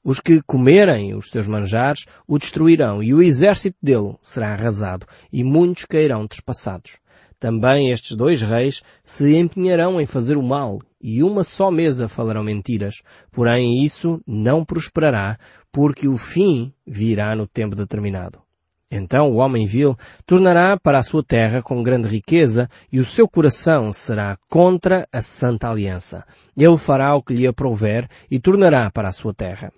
Os 0.03 0.19
que 0.19 0.39
comerem 0.43 1.15
os 1.15 1.31
seus 1.31 1.47
manjares 1.47 2.05
o 2.27 2.38
destruirão, 2.38 3.01
e 3.01 3.12
o 3.12 3.24
exército 3.24 3.75
dele 3.81 4.15
será 4.21 4.53
arrasado, 4.53 5.07
e 5.33 5.43
muitos 5.43 5.85
cairão 5.85 6.27
trespassados. 6.27 7.00
Também 7.39 7.91
estes 7.91 8.15
dois 8.15 8.39
reis 8.39 8.83
se 9.03 9.35
empenharão 9.35 10.00
em 10.00 10.05
fazer 10.05 10.38
o 10.38 10.43
mal, 10.43 10.77
e 11.01 11.24
uma 11.24 11.43
só 11.43 11.71
mesa 11.71 12.07
falarão 12.07 12.43
mentiras. 12.43 13.01
Porém 13.31 13.83
isso 13.83 14.21
não 14.27 14.63
prosperará, 14.63 15.39
porque 15.71 16.07
o 16.07 16.19
fim 16.19 16.71
virá 16.85 17.35
no 17.35 17.47
tempo 17.47 17.75
determinado. 17.75 18.44
Então 18.89 19.32
o 19.32 19.38
homem 19.38 19.65
vil 19.65 19.96
tornará 20.25 20.77
para 20.80 21.00
a 21.00 21.04
sua 21.04 21.24
terra 21.24 21.62
com 21.62 21.82
grande 21.82 22.08
riqueza 22.08 22.70
e 22.92 23.00
o 23.00 23.06
seu 23.06 23.27
coração 23.27 23.92
será 23.92 24.38
contra 24.50 25.08
a 25.12 25.22
santa 25.22 25.70
aliança. 25.70 26.25
Ele 26.56 26.77
fará 26.77 27.15
o 27.15 27.24
que 27.24 27.34
lhe 27.34 27.48
aprouver 27.48 28.08
e 28.30 28.39
tornará 28.39 28.92
para 28.92 29.10
a 29.10 29.12
sua 29.12 29.34
terra. 29.34 29.72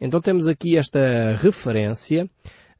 Então 0.00 0.20
temos 0.20 0.48
aqui 0.48 0.78
esta 0.78 1.36
referência 1.36 2.28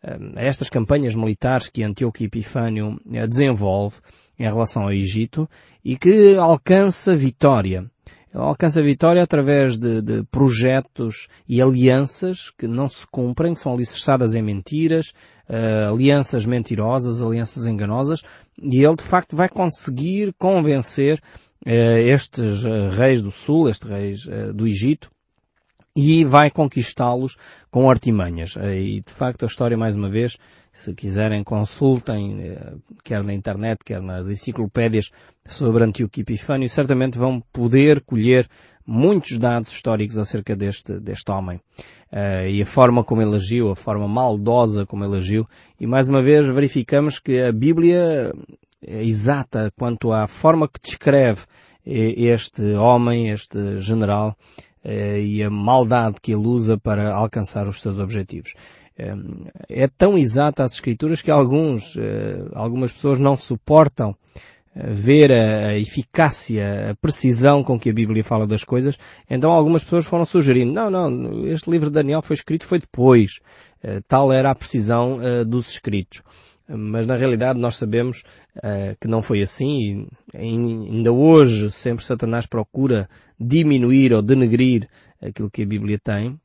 hum, 0.02 0.32
a 0.34 0.42
estas 0.42 0.70
campanhas 0.70 1.14
militares 1.14 1.68
que 1.68 1.82
Antíoco 1.82 2.22
Epifânio 2.22 2.98
eh, 3.12 3.26
desenvolve 3.26 3.98
em 4.38 4.44
relação 4.44 4.84
ao 4.84 4.92
Egito 4.92 5.48
e 5.84 5.98
que 5.98 6.36
alcança 6.36 7.14
vitória. 7.14 7.84
Alcança 8.32 8.80
vitória 8.80 9.22
através 9.22 9.76
de, 9.76 10.00
de, 10.00 10.22
projetos 10.24 11.26
e 11.48 11.60
alianças 11.60 12.50
que 12.50 12.68
não 12.68 12.88
se 12.88 13.04
cumprem, 13.06 13.54
que 13.54 13.60
são 13.60 13.74
alicerçadas 13.74 14.34
em 14.34 14.42
mentiras, 14.42 15.12
uh, 15.48 15.92
alianças 15.92 16.46
mentirosas, 16.46 17.20
alianças 17.20 17.66
enganosas, 17.66 18.22
e 18.56 18.84
ele 18.84 18.94
de 18.94 19.02
facto 19.02 19.34
vai 19.34 19.48
conseguir 19.48 20.32
convencer 20.38 21.20
uh, 21.66 21.70
estes 21.70 22.64
uh, 22.64 22.88
reis 22.90 23.20
do 23.20 23.32
sul, 23.32 23.68
estes 23.68 23.88
reis 23.88 24.26
do 24.54 24.64
Egito, 24.64 25.10
e 26.00 26.24
vai 26.24 26.50
conquistá-los 26.50 27.36
com 27.70 27.90
artimanhas. 27.90 28.56
E 28.56 29.02
de 29.06 29.12
facto 29.12 29.42
a 29.44 29.46
história 29.46 29.76
mais 29.76 29.94
uma 29.94 30.08
vez, 30.08 30.38
se 30.72 30.94
quiserem 30.94 31.44
consultem, 31.44 32.56
quer 33.04 33.22
na 33.22 33.34
internet, 33.34 33.80
quer 33.84 34.00
nas 34.00 34.28
enciclopédias 34.28 35.10
sobre 35.44 35.84
Antíoco 35.84 36.20
Epifânio, 36.20 36.68
certamente 36.68 37.18
vão 37.18 37.42
poder 37.52 38.00
colher 38.00 38.48
muitos 38.86 39.38
dados 39.38 39.70
históricos 39.70 40.16
acerca 40.16 40.56
deste, 40.56 40.98
deste 40.98 41.30
homem. 41.30 41.60
Uh, 42.10 42.48
e 42.48 42.62
a 42.62 42.66
forma 42.66 43.04
como 43.04 43.22
ele 43.22 43.36
agiu, 43.36 43.70
a 43.70 43.76
forma 43.76 44.08
maldosa 44.08 44.86
como 44.86 45.04
ele 45.04 45.18
agiu. 45.18 45.46
E 45.78 45.86
mais 45.86 46.08
uma 46.08 46.22
vez 46.22 46.46
verificamos 46.46 47.18
que 47.18 47.40
a 47.40 47.52
Bíblia 47.52 48.32
é 48.82 49.04
exata 49.04 49.70
quanto 49.78 50.12
à 50.12 50.26
forma 50.26 50.66
que 50.66 50.80
descreve 50.82 51.42
este 51.84 52.74
homem, 52.74 53.30
este 53.30 53.78
general, 53.78 54.36
e 54.84 55.42
a 55.42 55.50
maldade 55.50 56.16
que 56.22 56.32
ele 56.32 56.46
usa 56.46 56.78
para 56.78 57.14
alcançar 57.14 57.68
os 57.68 57.80
seus 57.80 57.98
objetivos. 57.98 58.54
Uh, 58.98 59.48
é 59.68 59.88
tão 59.88 60.16
exata 60.18 60.64
as 60.64 60.74
escrituras 60.74 61.22
que 61.22 61.30
alguns, 61.30 61.96
algumas 62.54 62.92
pessoas 62.92 63.18
não 63.18 63.36
suportam 63.36 64.14
ver 64.74 65.32
a 65.32 65.76
eficácia, 65.76 66.90
a 66.90 66.94
precisão 66.94 67.64
com 67.64 67.78
que 67.78 67.90
a 67.90 67.92
Bíblia 67.92 68.22
fala 68.22 68.46
das 68.46 68.62
coisas, 68.62 68.96
então 69.28 69.50
algumas 69.50 69.82
pessoas 69.82 70.06
foram 70.06 70.24
sugerindo, 70.24 70.72
não, 70.72 70.88
não, 70.88 71.46
este 71.48 71.68
livro 71.68 71.88
de 71.88 71.94
Daniel 71.94 72.22
foi 72.22 72.34
escrito 72.34 72.64
foi 72.64 72.78
depois. 72.78 73.40
Eh, 73.82 74.00
tal 74.06 74.32
era 74.32 74.50
a 74.50 74.54
precisão 74.54 75.20
eh, 75.22 75.44
dos 75.44 75.70
escritos. 75.70 76.22
Mas 76.76 77.06
na 77.06 77.16
realidade 77.16 77.58
nós 77.58 77.76
sabemos 77.76 78.22
uh, 78.56 78.96
que 79.00 79.08
não 79.08 79.22
foi 79.22 79.42
assim 79.42 80.06
e 80.34 80.38
ainda 80.38 81.12
hoje 81.12 81.70
sempre 81.70 82.04
Satanás 82.04 82.46
procura 82.46 83.08
diminuir 83.38 84.12
ou 84.12 84.22
denegrir 84.22 84.88
aquilo 85.20 85.50
que 85.50 85.62
a 85.62 85.66
Bíblia 85.66 85.98
tem. 85.98 86.38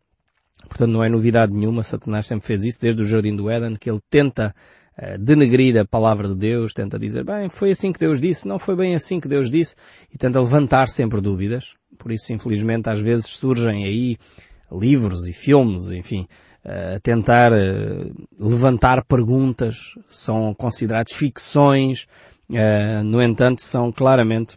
Portanto 0.67 0.89
não 0.89 1.03
é 1.03 1.09
novidade 1.09 1.53
nenhuma, 1.53 1.83
Satanás 1.83 2.25
sempre 2.25 2.47
fez 2.47 2.63
isso 2.63 2.81
desde 2.81 3.01
o 3.01 3.05
Jardim 3.05 3.35
do 3.35 3.49
Éden, 3.49 3.75
que 3.75 3.89
ele 3.89 3.99
tenta 4.09 4.55
eh, 4.97 5.17
denegrir 5.17 5.77
a 5.77 5.85
palavra 5.85 6.29
de 6.29 6.35
Deus, 6.35 6.73
tenta 6.73 6.97
dizer, 6.97 7.23
bem, 7.23 7.49
foi 7.49 7.71
assim 7.71 7.91
que 7.91 7.99
Deus 7.99 8.21
disse, 8.21 8.47
não 8.47 8.57
foi 8.57 8.75
bem 8.75 8.95
assim 8.95 9.19
que 9.19 9.27
Deus 9.27 9.51
disse, 9.51 9.75
e 10.11 10.17
tenta 10.17 10.39
levantar 10.39 10.87
sempre 10.87 11.19
dúvidas. 11.19 11.75
Por 11.97 12.13
isso, 12.13 12.31
infelizmente, 12.31 12.89
às 12.89 12.99
vezes 12.99 13.25
surgem 13.25 13.83
aí 13.83 14.17
livros 14.71 15.27
e 15.27 15.33
filmes, 15.33 15.91
enfim, 15.91 16.25
a 16.65 16.99
tentar 16.99 17.53
eh, 17.53 18.11
levantar 18.39 19.05
perguntas, 19.05 19.93
são 20.09 20.53
considerados 20.53 21.13
ficções, 21.13 22.07
no 23.03 23.23
entanto, 23.23 23.59
são 23.61 23.91
claramente 23.91 24.55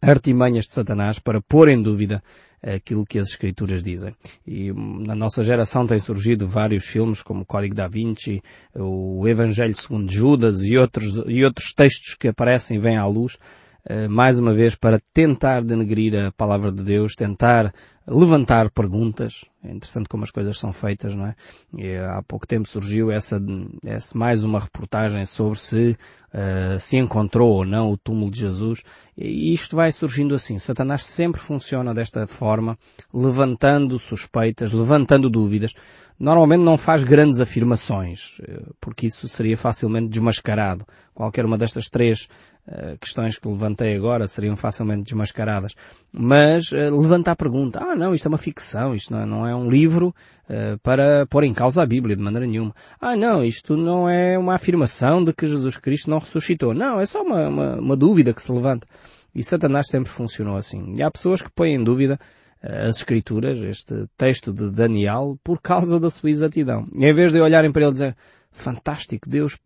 artimanhas 0.00 0.66
de 0.66 0.72
Satanás 0.72 1.18
para 1.18 1.40
pôr 1.40 1.68
em 1.68 1.82
dúvida 1.82 2.22
aquilo 2.62 3.06
que 3.06 3.18
as 3.18 3.28
escrituras 3.28 3.82
dizem. 3.82 4.14
E 4.46 4.72
na 4.72 5.14
nossa 5.14 5.44
geração 5.44 5.86
têm 5.86 6.00
surgido 6.00 6.46
vários 6.46 6.84
filmes 6.84 7.22
como 7.22 7.42
o 7.42 7.46
Código 7.46 7.74
da 7.74 7.88
Vinci, 7.88 8.42
o 8.74 9.26
Evangelho 9.28 9.76
segundo 9.76 10.10
Judas 10.10 10.62
e 10.62 10.76
outros, 10.76 11.22
e 11.26 11.44
outros 11.44 11.72
textos 11.74 12.14
que 12.14 12.28
aparecem 12.28 12.76
e 12.76 12.80
vêm 12.80 12.96
à 12.96 13.06
luz, 13.06 13.36
eh, 13.84 14.08
mais 14.08 14.38
uma 14.38 14.54
vez 14.54 14.74
para 14.74 15.00
tentar 15.14 15.62
denegrir 15.62 16.14
a 16.16 16.32
palavra 16.32 16.72
de 16.72 16.82
Deus, 16.82 17.14
tentar 17.14 17.72
levantar 18.06 18.70
perguntas. 18.70 19.44
É 19.64 19.72
interessante 19.72 20.08
como 20.08 20.24
as 20.24 20.30
coisas 20.30 20.58
são 20.58 20.72
feitas, 20.72 21.14
não 21.14 21.26
é? 21.26 21.34
E 21.76 21.96
há 21.96 22.22
pouco 22.22 22.46
tempo 22.46 22.68
surgiu 22.68 23.10
essa, 23.10 23.40
essa 23.84 24.16
mais 24.16 24.44
uma 24.44 24.60
reportagem 24.60 25.26
sobre 25.26 25.58
se 25.58 25.96
uh, 26.36 26.78
se 26.78 26.96
encontrou 26.96 27.50
ou 27.50 27.64
não 27.64 27.90
o 27.90 27.96
túmulo 27.96 28.30
de 28.30 28.40
Jesus. 28.40 28.82
E 29.16 29.52
isto 29.52 29.74
vai 29.76 29.90
surgindo 29.90 30.34
assim. 30.34 30.58
Satanás 30.58 31.04
sempre 31.04 31.40
funciona 31.40 31.94
desta 31.94 32.26
forma, 32.26 32.78
levantando 33.12 33.98
suspeitas, 33.98 34.72
levantando 34.72 35.30
dúvidas. 35.30 35.72
Normalmente 36.18 36.62
não 36.62 36.78
faz 36.78 37.04
grandes 37.04 37.40
afirmações, 37.40 38.38
eh, 38.42 38.62
porque 38.80 39.06
isso 39.06 39.28
seria 39.28 39.56
facilmente 39.56 40.08
desmascarado. 40.08 40.86
Qualquer 41.12 41.44
uma 41.44 41.58
destas 41.58 41.90
três 41.90 42.26
uh, 42.68 42.98
questões 42.98 43.38
que 43.38 43.48
levantei 43.48 43.94
agora 43.96 44.26
seriam 44.26 44.56
facilmente 44.56 45.04
desmascaradas. 45.04 45.74
Mas 46.12 46.72
uh, 46.72 46.98
levanta 46.98 47.32
a 47.32 47.36
pergunta, 47.36 47.80
ah 47.82 47.95
não, 47.96 48.14
isto 48.14 48.26
é 48.26 48.28
uma 48.28 48.38
ficção, 48.38 48.94
isto 48.94 49.12
não 49.12 49.20
é, 49.20 49.26
não 49.26 49.46
é 49.46 49.54
um 49.54 49.70
livro 49.70 50.14
uh, 50.48 50.78
para 50.82 51.26
pôr 51.26 51.44
em 51.44 51.54
causa 51.54 51.82
a 51.82 51.86
Bíblia 51.86 52.16
de 52.16 52.22
maneira 52.22 52.46
nenhuma. 52.46 52.74
Ah 53.00 53.16
não, 53.16 53.44
isto 53.44 53.76
não 53.76 54.08
é 54.08 54.38
uma 54.38 54.54
afirmação 54.54 55.24
de 55.24 55.32
que 55.32 55.46
Jesus 55.46 55.76
Cristo 55.76 56.10
não 56.10 56.18
ressuscitou. 56.18 56.74
Não, 56.74 57.00
é 57.00 57.06
só 57.06 57.22
uma, 57.22 57.48
uma, 57.48 57.76
uma 57.76 57.96
dúvida 57.96 58.32
que 58.32 58.42
se 58.42 58.52
levanta. 58.52 58.86
E 59.34 59.42
Satanás 59.42 59.88
sempre 59.88 60.10
funcionou 60.10 60.56
assim. 60.56 60.94
E 60.96 61.02
há 61.02 61.10
pessoas 61.10 61.42
que 61.42 61.50
põem 61.50 61.74
em 61.74 61.84
dúvida 61.84 62.18
as 62.62 62.96
Escrituras, 62.96 63.60
este 63.60 64.08
texto 64.16 64.52
de 64.52 64.70
Daniel, 64.70 65.38
por 65.44 65.60
causa 65.60 66.00
da 66.00 66.10
sua 66.10 66.30
exatidão. 66.30 66.86
E 66.94 67.04
em 67.06 67.14
vez 67.14 67.32
de 67.32 67.40
olharem 67.40 67.70
para 67.70 67.82
ele 67.82 67.90
e 67.90 67.92
dizer, 67.92 68.16
fantástico, 68.50 69.28
Deus 69.28 69.58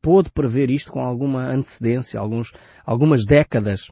pôde 0.00 0.30
prever 0.30 0.70
isto 0.70 0.92
com 0.92 1.00
alguma 1.00 1.46
antecedência, 1.46 2.18
alguns, 2.18 2.52
algumas 2.84 3.24
décadas 3.24 3.90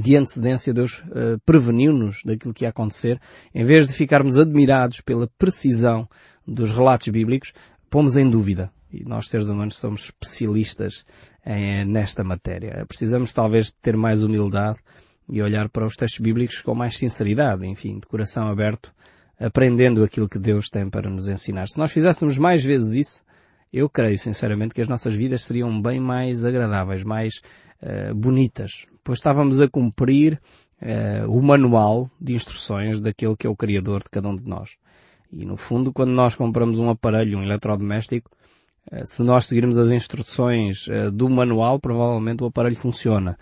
de 0.00 0.14
antecedência, 0.14 0.72
Deus 0.72 1.00
uh, 1.00 1.40
preveniu-nos 1.44 2.22
daquilo 2.24 2.54
que 2.54 2.64
ia 2.64 2.68
acontecer. 2.68 3.20
Em 3.52 3.64
vez 3.64 3.88
de 3.88 3.92
ficarmos 3.92 4.38
admirados 4.38 5.00
pela 5.00 5.28
precisão 5.36 6.08
dos 6.46 6.70
relatos 6.70 7.08
bíblicos, 7.08 7.52
pomos 7.90 8.16
em 8.16 8.30
dúvida. 8.30 8.70
E 8.92 9.04
nós, 9.04 9.28
seres 9.28 9.48
humanos, 9.48 9.76
somos 9.76 10.04
especialistas 10.04 11.04
em, 11.44 11.84
nesta 11.84 12.22
matéria. 12.22 12.86
Precisamos 12.86 13.32
talvez 13.32 13.72
ter 13.82 13.96
mais 13.96 14.22
humildade 14.22 14.78
e 15.28 15.42
olhar 15.42 15.68
para 15.68 15.84
os 15.84 15.96
textos 15.96 16.20
bíblicos 16.20 16.62
com 16.62 16.76
mais 16.76 16.96
sinceridade, 16.96 17.66
enfim, 17.66 17.98
de 17.98 18.06
coração 18.06 18.46
aberto, 18.46 18.94
aprendendo 19.36 20.04
aquilo 20.04 20.28
que 20.28 20.38
Deus 20.38 20.70
tem 20.70 20.88
para 20.88 21.10
nos 21.10 21.28
ensinar. 21.28 21.66
Se 21.66 21.76
nós 21.76 21.90
fizéssemos 21.90 22.38
mais 22.38 22.64
vezes 22.64 22.92
isso, 22.92 23.24
eu 23.72 23.90
creio 23.90 24.16
sinceramente 24.16 24.76
que 24.76 24.80
as 24.80 24.88
nossas 24.88 25.16
vidas 25.16 25.42
seriam 25.42 25.82
bem 25.82 25.98
mais 25.98 26.44
agradáveis, 26.44 27.02
mais 27.02 27.42
uh, 27.82 28.14
bonitas, 28.14 28.86
pois 29.08 29.20
estávamos 29.20 29.58
a 29.58 29.66
cumprir 29.66 30.38
uh, 30.82 31.32
o 31.32 31.42
manual 31.42 32.10
de 32.20 32.34
instruções 32.34 33.00
daquele 33.00 33.34
que 33.34 33.46
é 33.46 33.50
o 33.50 33.56
Criador 33.56 34.02
de 34.02 34.10
cada 34.10 34.28
um 34.28 34.36
de 34.36 34.46
nós. 34.46 34.76
E 35.32 35.46
no 35.46 35.56
fundo, 35.56 35.94
quando 35.94 36.10
nós 36.10 36.34
compramos 36.34 36.78
um 36.78 36.90
aparelho, 36.90 37.38
um 37.38 37.42
eletrodoméstico, 37.42 38.30
uh, 38.92 39.06
se 39.06 39.22
nós 39.22 39.46
seguirmos 39.46 39.78
as 39.78 39.90
instruções 39.90 40.86
do 41.14 41.26
manual, 41.30 41.80
provavelmente 41.80 42.42
o 42.42 42.48
aparelho 42.48 42.76
funciona. 42.76 43.38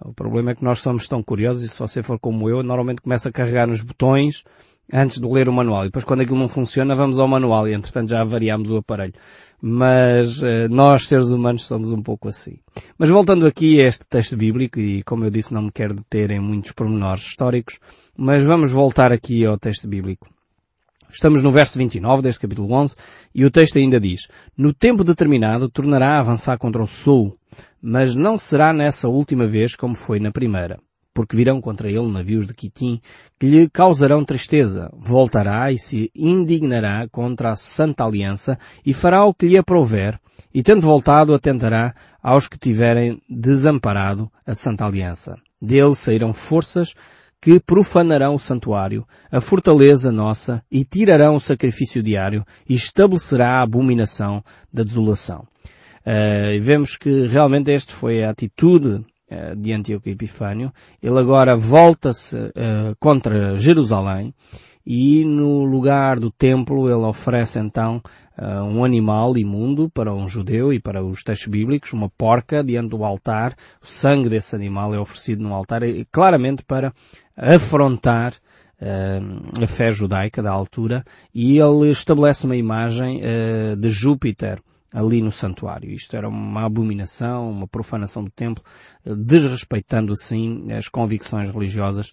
O 0.00 0.12
problema 0.12 0.52
é 0.52 0.54
que 0.54 0.64
nós 0.64 0.80
somos 0.80 1.08
tão 1.08 1.22
curiosos 1.22 1.62
e 1.62 1.68
se 1.68 1.78
você 1.78 2.02
for 2.02 2.18
como 2.18 2.48
eu, 2.48 2.62
normalmente 2.62 3.02
começa 3.02 3.28
a 3.28 3.32
carregar 3.32 3.66
nos 3.66 3.80
botões 3.80 4.44
antes 4.92 5.20
de 5.20 5.28
ler 5.28 5.48
o 5.48 5.52
manual. 5.52 5.82
E 5.82 5.88
depois 5.88 6.04
quando 6.04 6.20
aquilo 6.20 6.38
não 6.38 6.48
funciona, 6.48 6.94
vamos 6.94 7.18
ao 7.18 7.28
manual 7.28 7.68
e 7.68 7.74
entretanto 7.74 8.10
já 8.10 8.22
variamos 8.24 8.70
o 8.70 8.76
aparelho. 8.76 9.14
Mas 9.60 10.40
uh, 10.40 10.68
nós, 10.70 11.08
seres 11.08 11.30
humanos, 11.30 11.66
somos 11.66 11.92
um 11.92 12.00
pouco 12.02 12.28
assim. 12.28 12.58
Mas 12.96 13.08
voltando 13.08 13.46
aqui 13.46 13.80
a 13.80 13.88
este 13.88 14.06
texto 14.06 14.36
bíblico, 14.36 14.78
e 14.78 15.02
como 15.02 15.24
eu 15.24 15.30
disse, 15.30 15.52
não 15.52 15.62
me 15.62 15.72
quero 15.72 15.94
deter 15.94 16.30
em 16.30 16.40
muitos 16.40 16.72
pormenores 16.72 17.24
históricos, 17.24 17.78
mas 18.16 18.44
vamos 18.44 18.70
voltar 18.70 19.10
aqui 19.12 19.44
ao 19.44 19.58
texto 19.58 19.88
bíblico. 19.88 20.28
Estamos 21.10 21.42
no 21.42 21.50
verso 21.50 21.78
29 21.78 22.22
deste 22.22 22.42
capítulo 22.42 22.70
11 22.72 22.94
e 23.34 23.44
o 23.44 23.50
texto 23.50 23.78
ainda 23.78 23.98
diz, 23.98 24.28
No 24.56 24.74
tempo 24.74 25.02
determinado 25.02 25.68
tornará 25.68 26.16
a 26.16 26.20
avançar 26.20 26.58
contra 26.58 26.82
o 26.82 26.86
sul, 26.86 27.37
mas 27.80 28.14
não 28.14 28.38
será 28.38 28.72
nessa 28.72 29.08
última 29.08 29.46
vez 29.46 29.74
como 29.74 29.94
foi 29.94 30.18
na 30.18 30.30
primeira, 30.30 30.78
porque 31.14 31.36
virão 31.36 31.60
contra 31.60 31.90
ele 31.90 32.10
navios 32.10 32.46
de 32.46 32.54
Quitim 32.54 33.00
que 33.38 33.46
lhe 33.46 33.68
causarão 33.68 34.24
tristeza. 34.24 34.90
Voltará 34.96 35.72
e 35.72 35.78
se 35.78 36.10
indignará 36.14 37.08
contra 37.08 37.52
a 37.52 37.56
Santa 37.56 38.04
Aliança 38.04 38.58
e 38.84 38.94
fará 38.94 39.24
o 39.24 39.34
que 39.34 39.48
lhe 39.48 39.58
aprouver, 39.58 40.18
e 40.52 40.62
tendo 40.62 40.82
voltado 40.82 41.34
atentará 41.34 41.94
aos 42.22 42.46
que 42.46 42.58
tiverem 42.58 43.20
desamparado 43.28 44.30
a 44.46 44.54
Santa 44.54 44.84
Aliança. 44.84 45.36
Dele 45.60 45.94
sairão 45.94 46.32
forças 46.32 46.94
que 47.40 47.60
profanarão 47.60 48.34
o 48.34 48.40
santuário, 48.40 49.06
a 49.30 49.40
fortaleza 49.40 50.10
nossa, 50.10 50.62
e 50.70 50.84
tirarão 50.84 51.36
o 51.36 51.40
sacrifício 51.40 52.02
diário, 52.02 52.44
e 52.68 52.74
estabelecerá 52.74 53.58
a 53.58 53.62
abominação 53.62 54.42
da 54.72 54.82
desolação. 54.82 55.46
Uh, 56.08 56.58
vemos 56.62 56.96
que 56.96 57.26
realmente 57.26 57.70
esta 57.70 57.92
foi 57.92 58.24
a 58.24 58.30
atitude 58.30 59.04
uh, 59.30 59.54
de 59.54 59.74
Antíoco 59.74 60.08
Epifânio. 60.08 60.72
Ele 61.02 61.18
agora 61.18 61.54
volta-se 61.54 62.34
uh, 62.34 62.96
contra 62.98 63.58
Jerusalém 63.58 64.32
e 64.86 65.22
no 65.22 65.66
lugar 65.66 66.18
do 66.18 66.30
templo 66.30 66.88
ele 66.88 67.04
oferece 67.04 67.58
então 67.58 68.00
um 68.70 68.84
animal 68.84 69.36
imundo 69.36 69.90
para 69.90 70.14
um 70.14 70.28
judeu 70.28 70.72
e 70.72 70.78
para 70.78 71.04
os 71.04 71.24
textos 71.24 71.48
bíblicos, 71.48 71.92
uma 71.92 72.08
porca 72.08 72.62
diante 72.62 72.90
do 72.90 73.04
altar. 73.04 73.56
O 73.82 73.86
sangue 73.86 74.28
desse 74.28 74.54
animal 74.54 74.94
é 74.94 74.98
oferecido 74.98 75.42
no 75.42 75.52
altar, 75.52 75.82
claramente 76.12 76.62
para 76.64 76.92
afrontar 77.36 78.34
a 79.60 79.66
fé 79.66 79.90
judaica 79.90 80.40
da 80.40 80.52
altura, 80.52 81.04
e 81.34 81.58
ele 81.58 81.90
estabelece 81.90 82.46
uma 82.46 82.54
imagem 82.54 83.20
de 83.76 83.90
Júpiter 83.90 84.62
ali 84.92 85.20
no 85.22 85.30
santuário. 85.30 85.90
Isto 85.90 86.16
era 86.16 86.28
uma 86.28 86.64
abominação, 86.64 87.50
uma 87.50 87.68
profanação 87.68 88.24
do 88.24 88.30
templo, 88.30 88.64
desrespeitando 89.04 90.12
assim 90.12 90.72
as 90.72 90.88
convicções 90.88 91.50
religiosas 91.50 92.12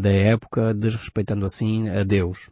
da 0.00 0.10
época, 0.10 0.74
desrespeitando 0.74 1.46
assim 1.46 1.88
a 1.88 2.02
Deus. 2.02 2.50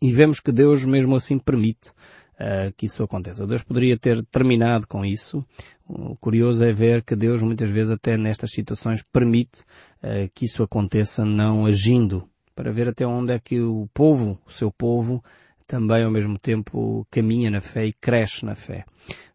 E 0.00 0.12
vemos 0.12 0.38
que 0.38 0.52
Deus 0.52 0.84
mesmo 0.84 1.16
assim 1.16 1.38
permite 1.38 1.90
uh, 2.38 2.72
que 2.76 2.86
isso 2.86 3.02
aconteça. 3.02 3.46
Deus 3.46 3.62
poderia 3.62 3.98
ter 3.98 4.24
terminado 4.26 4.86
com 4.86 5.04
isso. 5.04 5.44
O 5.84 6.16
curioso 6.16 6.64
é 6.64 6.72
ver 6.72 7.02
que 7.02 7.16
Deus 7.16 7.42
muitas 7.42 7.70
vezes 7.70 7.90
até 7.90 8.16
nestas 8.16 8.52
situações 8.52 9.02
permite 9.12 9.62
uh, 10.02 10.30
que 10.32 10.44
isso 10.44 10.62
aconteça 10.62 11.24
não 11.24 11.66
agindo, 11.66 12.28
para 12.54 12.70
ver 12.70 12.88
até 12.88 13.06
onde 13.06 13.32
é 13.32 13.38
que 13.38 13.60
o 13.60 13.88
povo, 13.92 14.40
o 14.46 14.52
seu 14.52 14.70
povo, 14.70 15.22
também 15.68 16.02
ao 16.02 16.10
mesmo 16.10 16.38
tempo 16.38 17.06
caminha 17.10 17.50
na 17.50 17.60
fé 17.60 17.86
e 17.86 17.92
cresce 17.92 18.44
na 18.44 18.54
fé. 18.54 18.84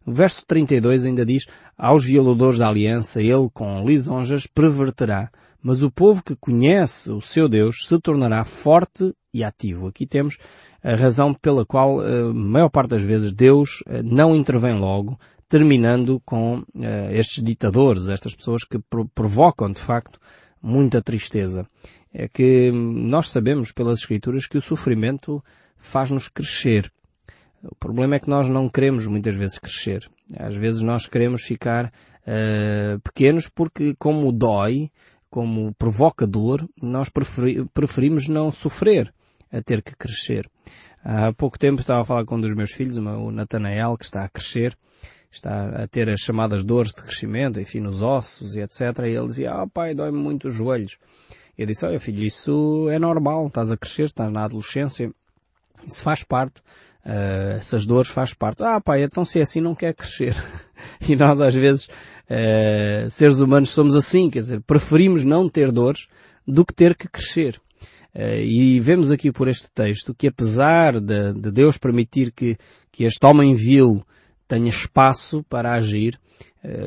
O 0.04 0.12
verso 0.12 0.44
32 0.46 1.06
ainda 1.06 1.24
diz, 1.24 1.46
aos 1.78 2.04
violadores 2.04 2.58
da 2.58 2.68
aliança 2.68 3.22
ele 3.22 3.48
com 3.54 3.86
lisonjas 3.86 4.46
perverterá, 4.46 5.30
mas 5.62 5.80
o 5.80 5.90
povo 5.90 6.22
que 6.22 6.36
conhece 6.36 7.10
o 7.10 7.22
seu 7.22 7.48
Deus 7.48 7.86
se 7.86 7.98
tornará 8.00 8.44
forte 8.44 9.14
e 9.32 9.42
ativo. 9.42 9.86
Aqui 9.86 10.06
temos 10.06 10.36
a 10.82 10.94
razão 10.94 11.32
pela 11.32 11.64
qual, 11.64 12.00
a 12.00 12.04
eh, 12.04 12.22
maior 12.34 12.68
parte 12.68 12.90
das 12.90 13.02
vezes, 13.02 13.32
Deus 13.32 13.82
eh, 13.86 14.02
não 14.02 14.36
intervém 14.36 14.78
logo, 14.78 15.18
terminando 15.48 16.20
com 16.26 16.62
eh, 16.78 17.18
estes 17.18 17.42
ditadores, 17.42 18.08
estas 18.08 18.34
pessoas 18.34 18.64
que 18.64 18.78
provocam, 19.14 19.72
de 19.72 19.80
facto, 19.80 20.18
muita 20.60 21.00
tristeza. 21.00 21.66
É 22.12 22.28
que 22.28 22.70
nós 22.72 23.30
sabemos 23.30 23.72
pelas 23.72 24.00
Escrituras 24.00 24.46
que 24.46 24.58
o 24.58 24.62
sofrimento 24.62 25.42
faz-nos 25.86 26.28
crescer. 26.28 26.90
O 27.62 27.74
problema 27.74 28.16
é 28.16 28.20
que 28.20 28.28
nós 28.28 28.48
não 28.48 28.68
queremos 28.68 29.06
muitas 29.06 29.36
vezes 29.36 29.58
crescer. 29.58 30.08
Às 30.38 30.54
vezes 30.54 30.82
nós 30.82 31.06
queremos 31.06 31.42
ficar 31.42 31.86
uh, 31.86 33.00
pequenos 33.00 33.48
porque, 33.48 33.94
como 33.98 34.30
dói, 34.32 34.90
como 35.30 35.74
provoca 35.74 36.26
dor, 36.26 36.68
nós 36.80 37.08
preferi 37.08 37.64
preferimos 37.72 38.28
não 38.28 38.52
sofrer 38.52 39.12
a 39.50 39.62
ter 39.62 39.82
que 39.82 39.96
crescer. 39.96 40.48
Há 41.02 41.32
pouco 41.32 41.58
tempo 41.58 41.80
estava 41.80 42.02
a 42.02 42.04
falar 42.04 42.24
com 42.24 42.36
um 42.36 42.40
dos 42.40 42.54
meus 42.54 42.72
filhos, 42.72 42.96
o 42.96 43.30
Natanael, 43.30 43.96
que 43.98 44.04
está 44.04 44.24
a 44.24 44.28
crescer, 44.28 44.76
está 45.30 45.82
a 45.82 45.86
ter 45.86 46.08
as 46.08 46.20
chamadas 46.20 46.64
dores 46.64 46.92
de 46.92 47.02
crescimento, 47.02 47.60
enfim, 47.60 47.80
nos 47.80 48.00
ossos 48.00 48.54
e 48.54 48.60
etc. 48.60 48.80
E 49.04 49.10
ele 49.10 49.26
dizia, 49.26 49.52
ah 49.52 49.66
pai, 49.66 49.94
dói-me 49.94 50.18
muito 50.18 50.48
os 50.48 50.54
joelhos. 50.54 50.98
Eu 51.56 51.66
disse, 51.66 51.84
olha 51.84 52.00
filho, 52.00 52.24
isso 52.24 52.88
é 52.90 52.98
normal, 52.98 53.46
estás 53.46 53.70
a 53.70 53.76
crescer, 53.76 54.04
estás 54.04 54.32
na 54.32 54.44
adolescência, 54.44 55.12
isso 55.86 56.02
faz 56.02 56.22
parte, 56.22 56.60
uh, 57.04 57.58
essas 57.58 57.86
dores 57.86 58.10
faz 58.10 58.34
parte. 58.34 58.62
Ah 58.62 58.80
pai, 58.80 59.02
então 59.02 59.24
se 59.24 59.38
é 59.38 59.42
assim 59.42 59.60
não 59.60 59.74
quer 59.74 59.94
crescer. 59.94 60.34
e 61.08 61.16
nós 61.16 61.40
às 61.40 61.54
vezes 61.54 61.88
Uh, 62.24 63.10
seres 63.10 63.40
humanos 63.40 63.70
somos 63.70 63.94
assim, 63.94 64.30
quer 64.30 64.38
dizer, 64.38 64.62
preferimos 64.62 65.24
não 65.24 65.48
ter 65.48 65.70
dores 65.70 66.08
do 66.46 66.64
que 66.64 66.72
ter 66.72 66.96
que 66.96 67.06
crescer. 67.06 67.60
Uh, 68.14 68.40
e 68.40 68.80
vemos 68.80 69.10
aqui 69.10 69.30
por 69.30 69.46
este 69.46 69.70
texto 69.70 70.14
que 70.14 70.28
apesar 70.28 71.00
de, 71.00 71.34
de 71.34 71.50
Deus 71.50 71.76
permitir 71.76 72.32
que, 72.32 72.56
que 72.90 73.04
este 73.04 73.24
homem 73.26 73.54
vil 73.54 74.02
tenha 74.48 74.70
espaço 74.70 75.44
para 75.48 75.72
agir, 75.72 76.18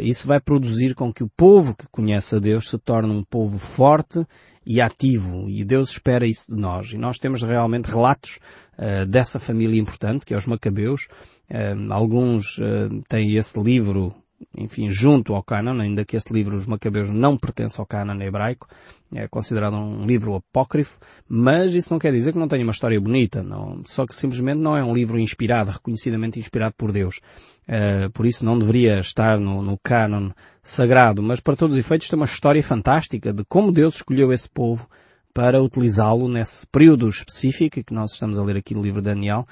isso 0.01 0.27
vai 0.27 0.39
produzir 0.39 0.95
com 0.95 1.13
que 1.13 1.23
o 1.23 1.29
povo 1.29 1.75
que 1.75 1.87
conhece 1.91 2.35
a 2.35 2.39
Deus 2.39 2.67
se 2.67 2.79
torne 2.79 3.11
um 3.11 3.23
povo 3.23 3.59
forte 3.59 4.25
e 4.67 4.81
ativo. 4.81 5.49
E 5.49 5.63
Deus 5.63 5.91
espera 5.91 6.27
isso 6.27 6.53
de 6.53 6.61
nós. 6.61 6.91
E 6.91 6.97
nós 6.97 7.17
temos 7.17 7.41
realmente 7.41 7.85
relatos 7.85 8.39
uh, 8.77 9.05
dessa 9.05 9.39
família 9.39 9.79
importante, 9.79 10.25
que 10.25 10.33
é 10.33 10.37
os 10.37 10.45
Macabeus. 10.45 11.07
Uh, 11.49 11.93
alguns 11.93 12.57
uh, 12.57 13.01
têm 13.07 13.37
esse 13.37 13.57
livro 13.61 14.13
enfim, 14.55 14.89
junto 14.89 15.33
ao 15.33 15.43
Cânon, 15.43 15.79
ainda 15.79 16.05
que 16.05 16.15
este 16.15 16.33
livro, 16.33 16.55
os 16.55 16.65
Macabeus, 16.65 17.09
não 17.09 17.37
pertence 17.37 17.79
ao 17.79 17.85
Cânon 17.85 18.21
hebraico, 18.21 18.67
é 19.13 19.27
considerado 19.27 19.75
um 19.75 20.05
livro 20.05 20.35
apócrifo, 20.35 20.99
mas 21.27 21.73
isso 21.73 21.93
não 21.93 21.99
quer 21.99 22.11
dizer 22.11 22.33
que 22.33 22.39
não 22.39 22.47
tenha 22.47 22.63
uma 22.63 22.71
história 22.71 22.99
bonita, 22.99 23.43
não, 23.43 23.81
só 23.85 24.05
que 24.05 24.15
simplesmente 24.15 24.59
não 24.59 24.75
é 24.75 24.83
um 24.83 24.93
livro 24.93 25.19
inspirado, 25.19 25.71
reconhecidamente 25.71 26.39
inspirado 26.39 26.75
por 26.77 26.91
Deus. 26.91 27.19
Uh, 27.67 28.09
por 28.11 28.25
isso 28.25 28.45
não 28.45 28.57
deveria 28.57 28.99
estar 28.99 29.39
no, 29.39 29.61
no 29.61 29.77
Cânon 29.77 30.31
sagrado, 30.61 31.21
mas 31.21 31.39
para 31.39 31.55
todos 31.55 31.75
os 31.75 31.79
efeitos 31.79 32.07
tem 32.07 32.17
uma 32.17 32.25
história 32.25 32.63
fantástica 32.63 33.33
de 33.33 33.43
como 33.45 33.71
Deus 33.71 33.95
escolheu 33.95 34.31
esse 34.31 34.49
povo 34.49 34.87
para 35.33 35.61
utilizá-lo 35.61 36.27
nesse 36.27 36.65
período 36.65 37.07
específico 37.07 37.83
que 37.83 37.93
nós 37.93 38.11
estamos 38.13 38.39
a 38.39 38.43
ler 38.43 38.57
aqui 38.57 38.73
no 38.73 38.81
livro 38.81 39.01
de 39.01 39.05
Daniel, 39.05 39.45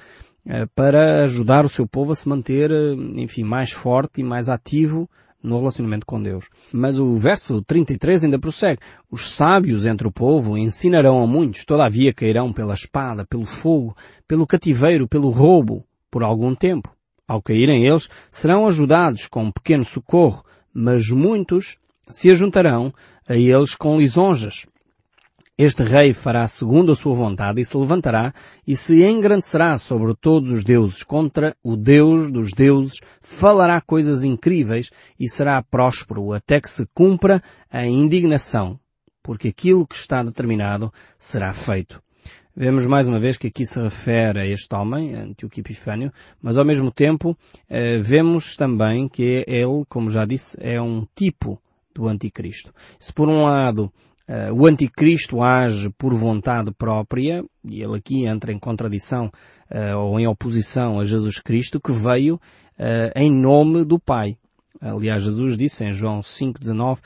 para 0.76 1.24
ajudar 1.24 1.66
o 1.66 1.70
seu 1.70 1.88
povo 1.88 2.12
a 2.12 2.16
se 2.16 2.30
manter, 2.30 2.72
eh, 2.72 2.94
enfim, 3.16 3.44
mais 3.44 3.72
forte 3.72 4.22
e 4.22 4.24
mais 4.24 4.48
ativo 4.48 5.10
no 5.42 5.58
relacionamento 5.58 6.06
com 6.06 6.22
Deus. 6.22 6.50
Mas 6.74 6.98
o 6.98 7.16
verso 7.18 7.62
33 7.62 8.24
ainda 8.24 8.40
prossegue. 8.40 8.82
Os 9.10 9.30
sábios 9.30 9.86
entre 9.86 10.08
o 10.08 10.12
povo 10.12 10.58
ensinarão 10.58 11.22
a 11.22 11.28
muitos, 11.28 11.66
todavia 11.66 12.14
cairão 12.14 12.52
pela 12.52 12.74
espada, 12.74 13.26
pelo 13.26 13.46
fogo, 13.46 13.96
pelo 14.28 14.48
cativeiro, 14.48 15.08
pelo 15.08 15.30
roubo, 15.30 15.86
por 16.10 16.24
algum 16.24 16.56
tempo. 16.56 16.94
Ao 17.28 17.42
caírem 17.42 17.88
eles, 17.88 18.10
serão 18.32 18.68
ajudados 18.68 19.28
com 19.28 19.46
um 19.46 19.52
pequeno 19.52 19.86
socorro, 19.86 20.44
mas 20.74 21.10
muitos 21.10 21.78
se 22.08 22.30
ajuntarão 22.30 22.94
a 23.28 23.36
eles 23.36 23.76
com 23.76 23.98
lisonjas. 24.00 24.66
Este 25.58 25.84
rei 25.84 26.12
fará 26.12 26.46
segundo 26.50 26.92
a 26.92 26.98
sua 26.98 27.16
vontade 27.16 27.62
e 27.62 27.66
se 27.66 27.78
levantará 27.78 28.34
e 28.68 28.76
se 28.76 29.06
engrandecerá 29.06 29.78
sobre 29.78 30.14
todos 30.14 30.52
os 30.52 30.66
deuses 30.66 31.02
contra 31.02 31.56
o 31.64 31.78
Deus 31.78 32.30
dos 32.30 32.52
deuses, 32.52 33.00
falará 33.22 33.80
coisas 33.80 34.26
incríveis 34.26 34.92
e 35.18 35.30
será 35.30 35.64
próspero 35.64 36.34
até 36.34 36.60
que 36.60 36.70
se 36.70 36.86
cumpra 36.94 37.42
a 37.72 37.86
indignação, 37.86 38.78
porque 39.24 39.48
aquilo 39.48 39.88
que 39.88 39.96
está 39.96 40.22
determinado 40.22 40.92
será 41.18 41.54
feito. 41.54 42.04
Vemos 42.54 42.86
mais 42.86 43.08
uma 43.08 43.20
vez 43.20 43.38
que 43.38 43.48
aqui 43.48 43.66
se 43.66 43.80
refere 43.80 44.42
a 44.42 44.46
este 44.46 44.76
homem, 44.76 45.16
Antíoco 45.16 45.58
Epifânio, 45.58 46.12
mas 46.42 46.58
ao 46.58 46.66
mesmo 46.66 46.92
tempo 46.92 47.38
eh, 47.70 48.00
vemos 48.00 48.58
também 48.58 49.08
que 49.08 49.46
ele, 49.48 49.86
como 49.88 50.12
já 50.12 50.26
disse, 50.26 50.58
é 50.60 50.82
um 50.82 51.08
tipo 51.16 51.62
do 51.94 52.10
anticristo. 52.10 52.74
Se 53.00 53.14
por 53.14 53.30
um 53.30 53.44
lado 53.44 53.90
Uh, 54.28 54.52
o 54.54 54.66
anticristo 54.66 55.44
age 55.44 55.92
por 56.00 56.16
vontade 56.16 56.72
própria, 56.72 57.46
e 57.64 57.84
ele 57.84 57.98
aqui 57.98 58.26
entra 58.26 58.52
em 58.52 58.58
contradição 58.58 59.32
uh, 59.70 59.98
ou 60.00 60.20
em 60.20 60.26
oposição 60.26 61.00
a 61.00 61.06
Jesus 61.06 61.40
Cristo, 61.40 61.80
que 61.80 61.92
veio 61.92 62.36
uh, 62.36 63.12
em 63.16 63.32
nome 63.32 63.86
do 63.86 64.00
Pai. 64.00 64.36
Aliás, 64.82 65.24
Jesus 65.24 65.56
disse 65.56 65.86
em 65.86 65.94
João 65.94 66.22
5,19, 66.22 67.00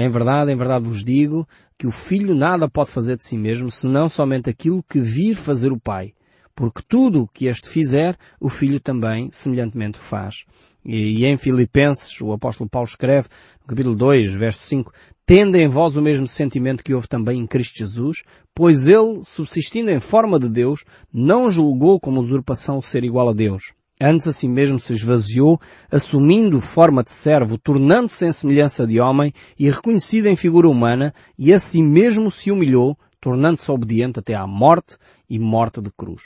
em 0.00 0.10
verdade, 0.10 0.52
em 0.52 0.56
verdade 0.56 0.84
vos 0.84 1.04
digo, 1.04 1.48
que 1.78 1.86
o 1.86 1.90
Filho 1.90 2.34
nada 2.34 2.68
pode 2.68 2.90
fazer 2.90 3.16
de 3.16 3.24
si 3.24 3.38
mesmo, 3.38 3.70
senão 3.70 4.08
somente 4.08 4.50
aquilo 4.50 4.84
que 4.88 5.00
vir 5.00 5.34
fazer 5.34 5.72
o 5.72 5.80
Pai. 5.80 6.12
Porque 6.54 6.82
tudo 6.86 7.22
o 7.22 7.28
que 7.28 7.46
este 7.46 7.68
fizer, 7.68 8.16
o 8.38 8.48
Filho 8.48 8.78
também 8.78 9.30
semelhantemente 9.32 9.98
faz. 9.98 10.44
E, 10.84 11.24
em 11.24 11.36
Filipenses, 11.36 12.20
o 12.20 12.32
apóstolo 12.32 12.68
Paulo 12.68 12.88
escreve, 12.88 13.28
no 13.62 13.68
capítulo 13.68 13.94
2, 13.94 14.34
verso 14.34 14.64
5, 14.66 14.92
Tende 15.34 15.58
em 15.58 15.66
vós 15.66 15.96
o 15.96 16.02
mesmo 16.02 16.28
sentimento 16.28 16.84
que 16.84 16.92
houve 16.92 17.08
também 17.08 17.40
em 17.40 17.46
Cristo 17.46 17.78
Jesus, 17.78 18.22
pois 18.54 18.86
ele, 18.86 19.24
subsistindo 19.24 19.90
em 19.90 19.98
forma 19.98 20.38
de 20.38 20.46
Deus, 20.46 20.84
não 21.10 21.50
julgou 21.50 21.98
como 21.98 22.20
usurpação 22.20 22.76
o 22.76 22.82
ser 22.82 23.02
igual 23.02 23.30
a 23.30 23.32
Deus. 23.32 23.72
Antes 23.98 24.26
a 24.26 24.32
si 24.34 24.46
mesmo 24.46 24.78
se 24.78 24.92
esvaziou, 24.92 25.58
assumindo 25.90 26.60
forma 26.60 27.02
de 27.02 27.12
servo, 27.12 27.56
tornando-se 27.56 28.26
em 28.26 28.30
semelhança 28.30 28.86
de 28.86 29.00
homem 29.00 29.32
e 29.58 29.70
reconhecido 29.70 30.26
em 30.26 30.36
figura 30.36 30.68
humana, 30.68 31.14
e 31.38 31.50
a 31.54 31.58
si 31.58 31.82
mesmo 31.82 32.30
se 32.30 32.50
humilhou, 32.50 32.94
tornando-se 33.18 33.70
obediente 33.70 34.18
até 34.18 34.34
à 34.34 34.46
morte 34.46 34.98
e 35.30 35.38
morte 35.38 35.80
de 35.80 35.90
cruz. 35.96 36.24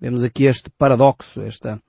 Vemos 0.00 0.24
aqui 0.24 0.46
este 0.46 0.68
paradoxo, 0.68 1.42
esta 1.42 1.80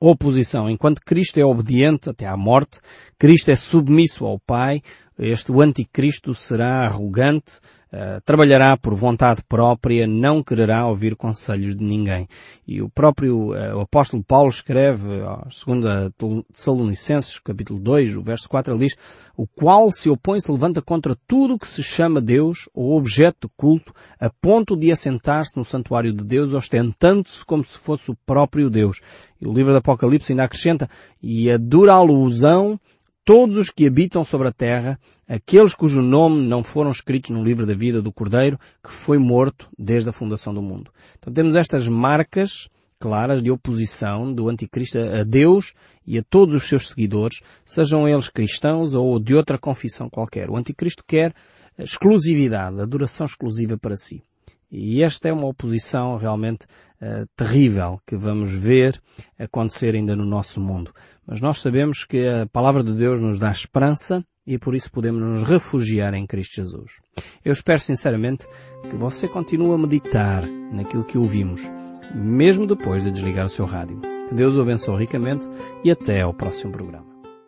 oposição. 0.00 0.68
Enquanto 0.70 1.00
Cristo 1.04 1.38
é 1.38 1.44
obediente 1.44 2.08
até 2.08 2.26
à 2.26 2.36
morte, 2.36 2.80
Cristo 3.18 3.50
é 3.50 3.56
submisso 3.56 4.24
ao 4.24 4.38
Pai, 4.38 4.80
este 5.18 5.50
o 5.50 5.60
anticristo 5.60 6.34
será 6.34 6.84
arrogante, 6.84 7.60
uh, 7.92 8.20
trabalhará 8.24 8.76
por 8.76 8.94
vontade 8.94 9.42
própria, 9.48 10.06
não 10.06 10.42
quererá 10.42 10.86
ouvir 10.86 11.16
conselhos 11.16 11.76
de 11.76 11.84
ninguém. 11.84 12.26
E 12.66 12.82
o 12.82 12.88
próprio 12.88 13.52
uh, 13.52 13.76
o 13.76 13.80
apóstolo 13.80 14.22
Paulo 14.22 14.48
escreve, 14.48 15.20
segundo 15.50 15.88
a 15.88 16.10
Tessalonicenses, 16.52 17.38
capítulo 17.38 17.78
2, 17.80 18.16
o 18.16 18.22
verso 18.22 18.48
4, 18.48 18.74
ele 18.74 18.86
diz, 18.86 18.96
o 19.36 19.46
qual 19.46 19.90
se 19.92 20.10
opõe 20.10 20.40
se 20.40 20.50
levanta 20.50 20.82
contra 20.82 21.16
tudo 21.26 21.54
o 21.54 21.58
que 21.58 21.68
se 21.68 21.82
chama 21.82 22.20
Deus 22.20 22.68
ou 22.74 22.96
objeto 22.96 23.48
de 23.48 23.54
culto, 23.56 23.92
a 24.20 24.30
ponto 24.30 24.76
de 24.76 24.90
assentar-se 24.92 25.56
no 25.56 25.64
santuário 25.64 26.12
de 26.12 26.24
Deus, 26.24 26.52
ostentando-se 26.52 27.44
como 27.44 27.64
se 27.64 27.78
fosse 27.78 28.10
o 28.10 28.16
próprio 28.26 28.70
Deus. 28.70 29.00
E 29.40 29.46
o 29.46 29.52
livro 29.52 29.72
do 29.72 29.78
Apocalipse 29.78 30.32
ainda 30.32 30.44
acrescenta, 30.44 30.88
e 31.22 31.50
a 31.50 31.56
dura 31.56 31.92
alusão 31.92 32.78
todos 33.28 33.58
os 33.58 33.68
que 33.68 33.86
habitam 33.86 34.24
sobre 34.24 34.48
a 34.48 34.52
terra, 34.52 34.98
aqueles 35.28 35.74
cujo 35.74 36.00
nome 36.00 36.40
não 36.46 36.64
foram 36.64 36.90
escritos 36.90 37.28
no 37.28 37.44
livro 37.44 37.66
da 37.66 37.74
vida 37.74 38.00
do 38.00 38.10
Cordeiro, 38.10 38.58
que 38.82 38.90
foi 38.90 39.18
morto 39.18 39.68
desde 39.78 40.08
a 40.08 40.14
fundação 40.14 40.54
do 40.54 40.62
mundo. 40.62 40.90
Então 41.18 41.30
temos 41.30 41.54
estas 41.54 41.86
marcas 41.86 42.70
claras 42.98 43.42
de 43.42 43.50
oposição 43.50 44.32
do 44.32 44.48
anticristo 44.48 44.96
a 44.96 45.24
Deus 45.24 45.74
e 46.06 46.16
a 46.16 46.22
todos 46.22 46.54
os 46.54 46.66
seus 46.66 46.88
seguidores, 46.88 47.42
sejam 47.66 48.08
eles 48.08 48.30
cristãos 48.30 48.94
ou 48.94 49.20
de 49.20 49.34
outra 49.34 49.58
confissão 49.58 50.08
qualquer. 50.08 50.48
O 50.48 50.56
anticristo 50.56 51.04
quer 51.06 51.34
exclusividade, 51.78 52.80
adoração 52.80 53.26
exclusiva 53.26 53.76
para 53.76 53.94
si. 53.94 54.22
E 54.70 55.02
esta 55.02 55.28
é 55.28 55.32
uma 55.32 55.46
oposição 55.46 56.16
realmente 56.16 56.66
uh, 57.00 57.26
terrível 57.34 58.00
que 58.06 58.16
vamos 58.16 58.54
ver 58.54 59.00
acontecer 59.38 59.94
ainda 59.94 60.14
no 60.14 60.26
nosso 60.26 60.60
mundo. 60.60 60.92
Mas 61.26 61.40
nós 61.40 61.60
sabemos 61.60 62.04
que 62.04 62.26
a 62.26 62.46
palavra 62.46 62.82
de 62.82 62.92
Deus 62.92 63.20
nos 63.20 63.38
dá 63.38 63.50
esperança 63.50 64.24
e 64.46 64.58
por 64.58 64.74
isso 64.74 64.90
podemos 64.90 65.20
nos 65.20 65.48
refugiar 65.48 66.14
em 66.14 66.26
Cristo 66.26 66.56
Jesus. 66.56 67.00
Eu 67.44 67.52
espero 67.52 67.80
sinceramente 67.80 68.46
que 68.90 68.96
você 68.96 69.28
continue 69.28 69.74
a 69.74 69.78
meditar 69.78 70.46
naquilo 70.46 71.04
que 71.04 71.18
ouvimos, 71.18 71.62
mesmo 72.14 72.66
depois 72.66 73.04
de 73.04 73.10
desligar 73.10 73.46
o 73.46 73.50
seu 73.50 73.66
rádio. 73.66 74.00
Que 74.28 74.34
Deus 74.34 74.56
o 74.56 74.62
abençoe 74.62 74.98
ricamente 74.98 75.46
e 75.84 75.90
até 75.90 76.22
ao 76.22 76.34
próximo 76.34 76.72
programa. 76.72 77.07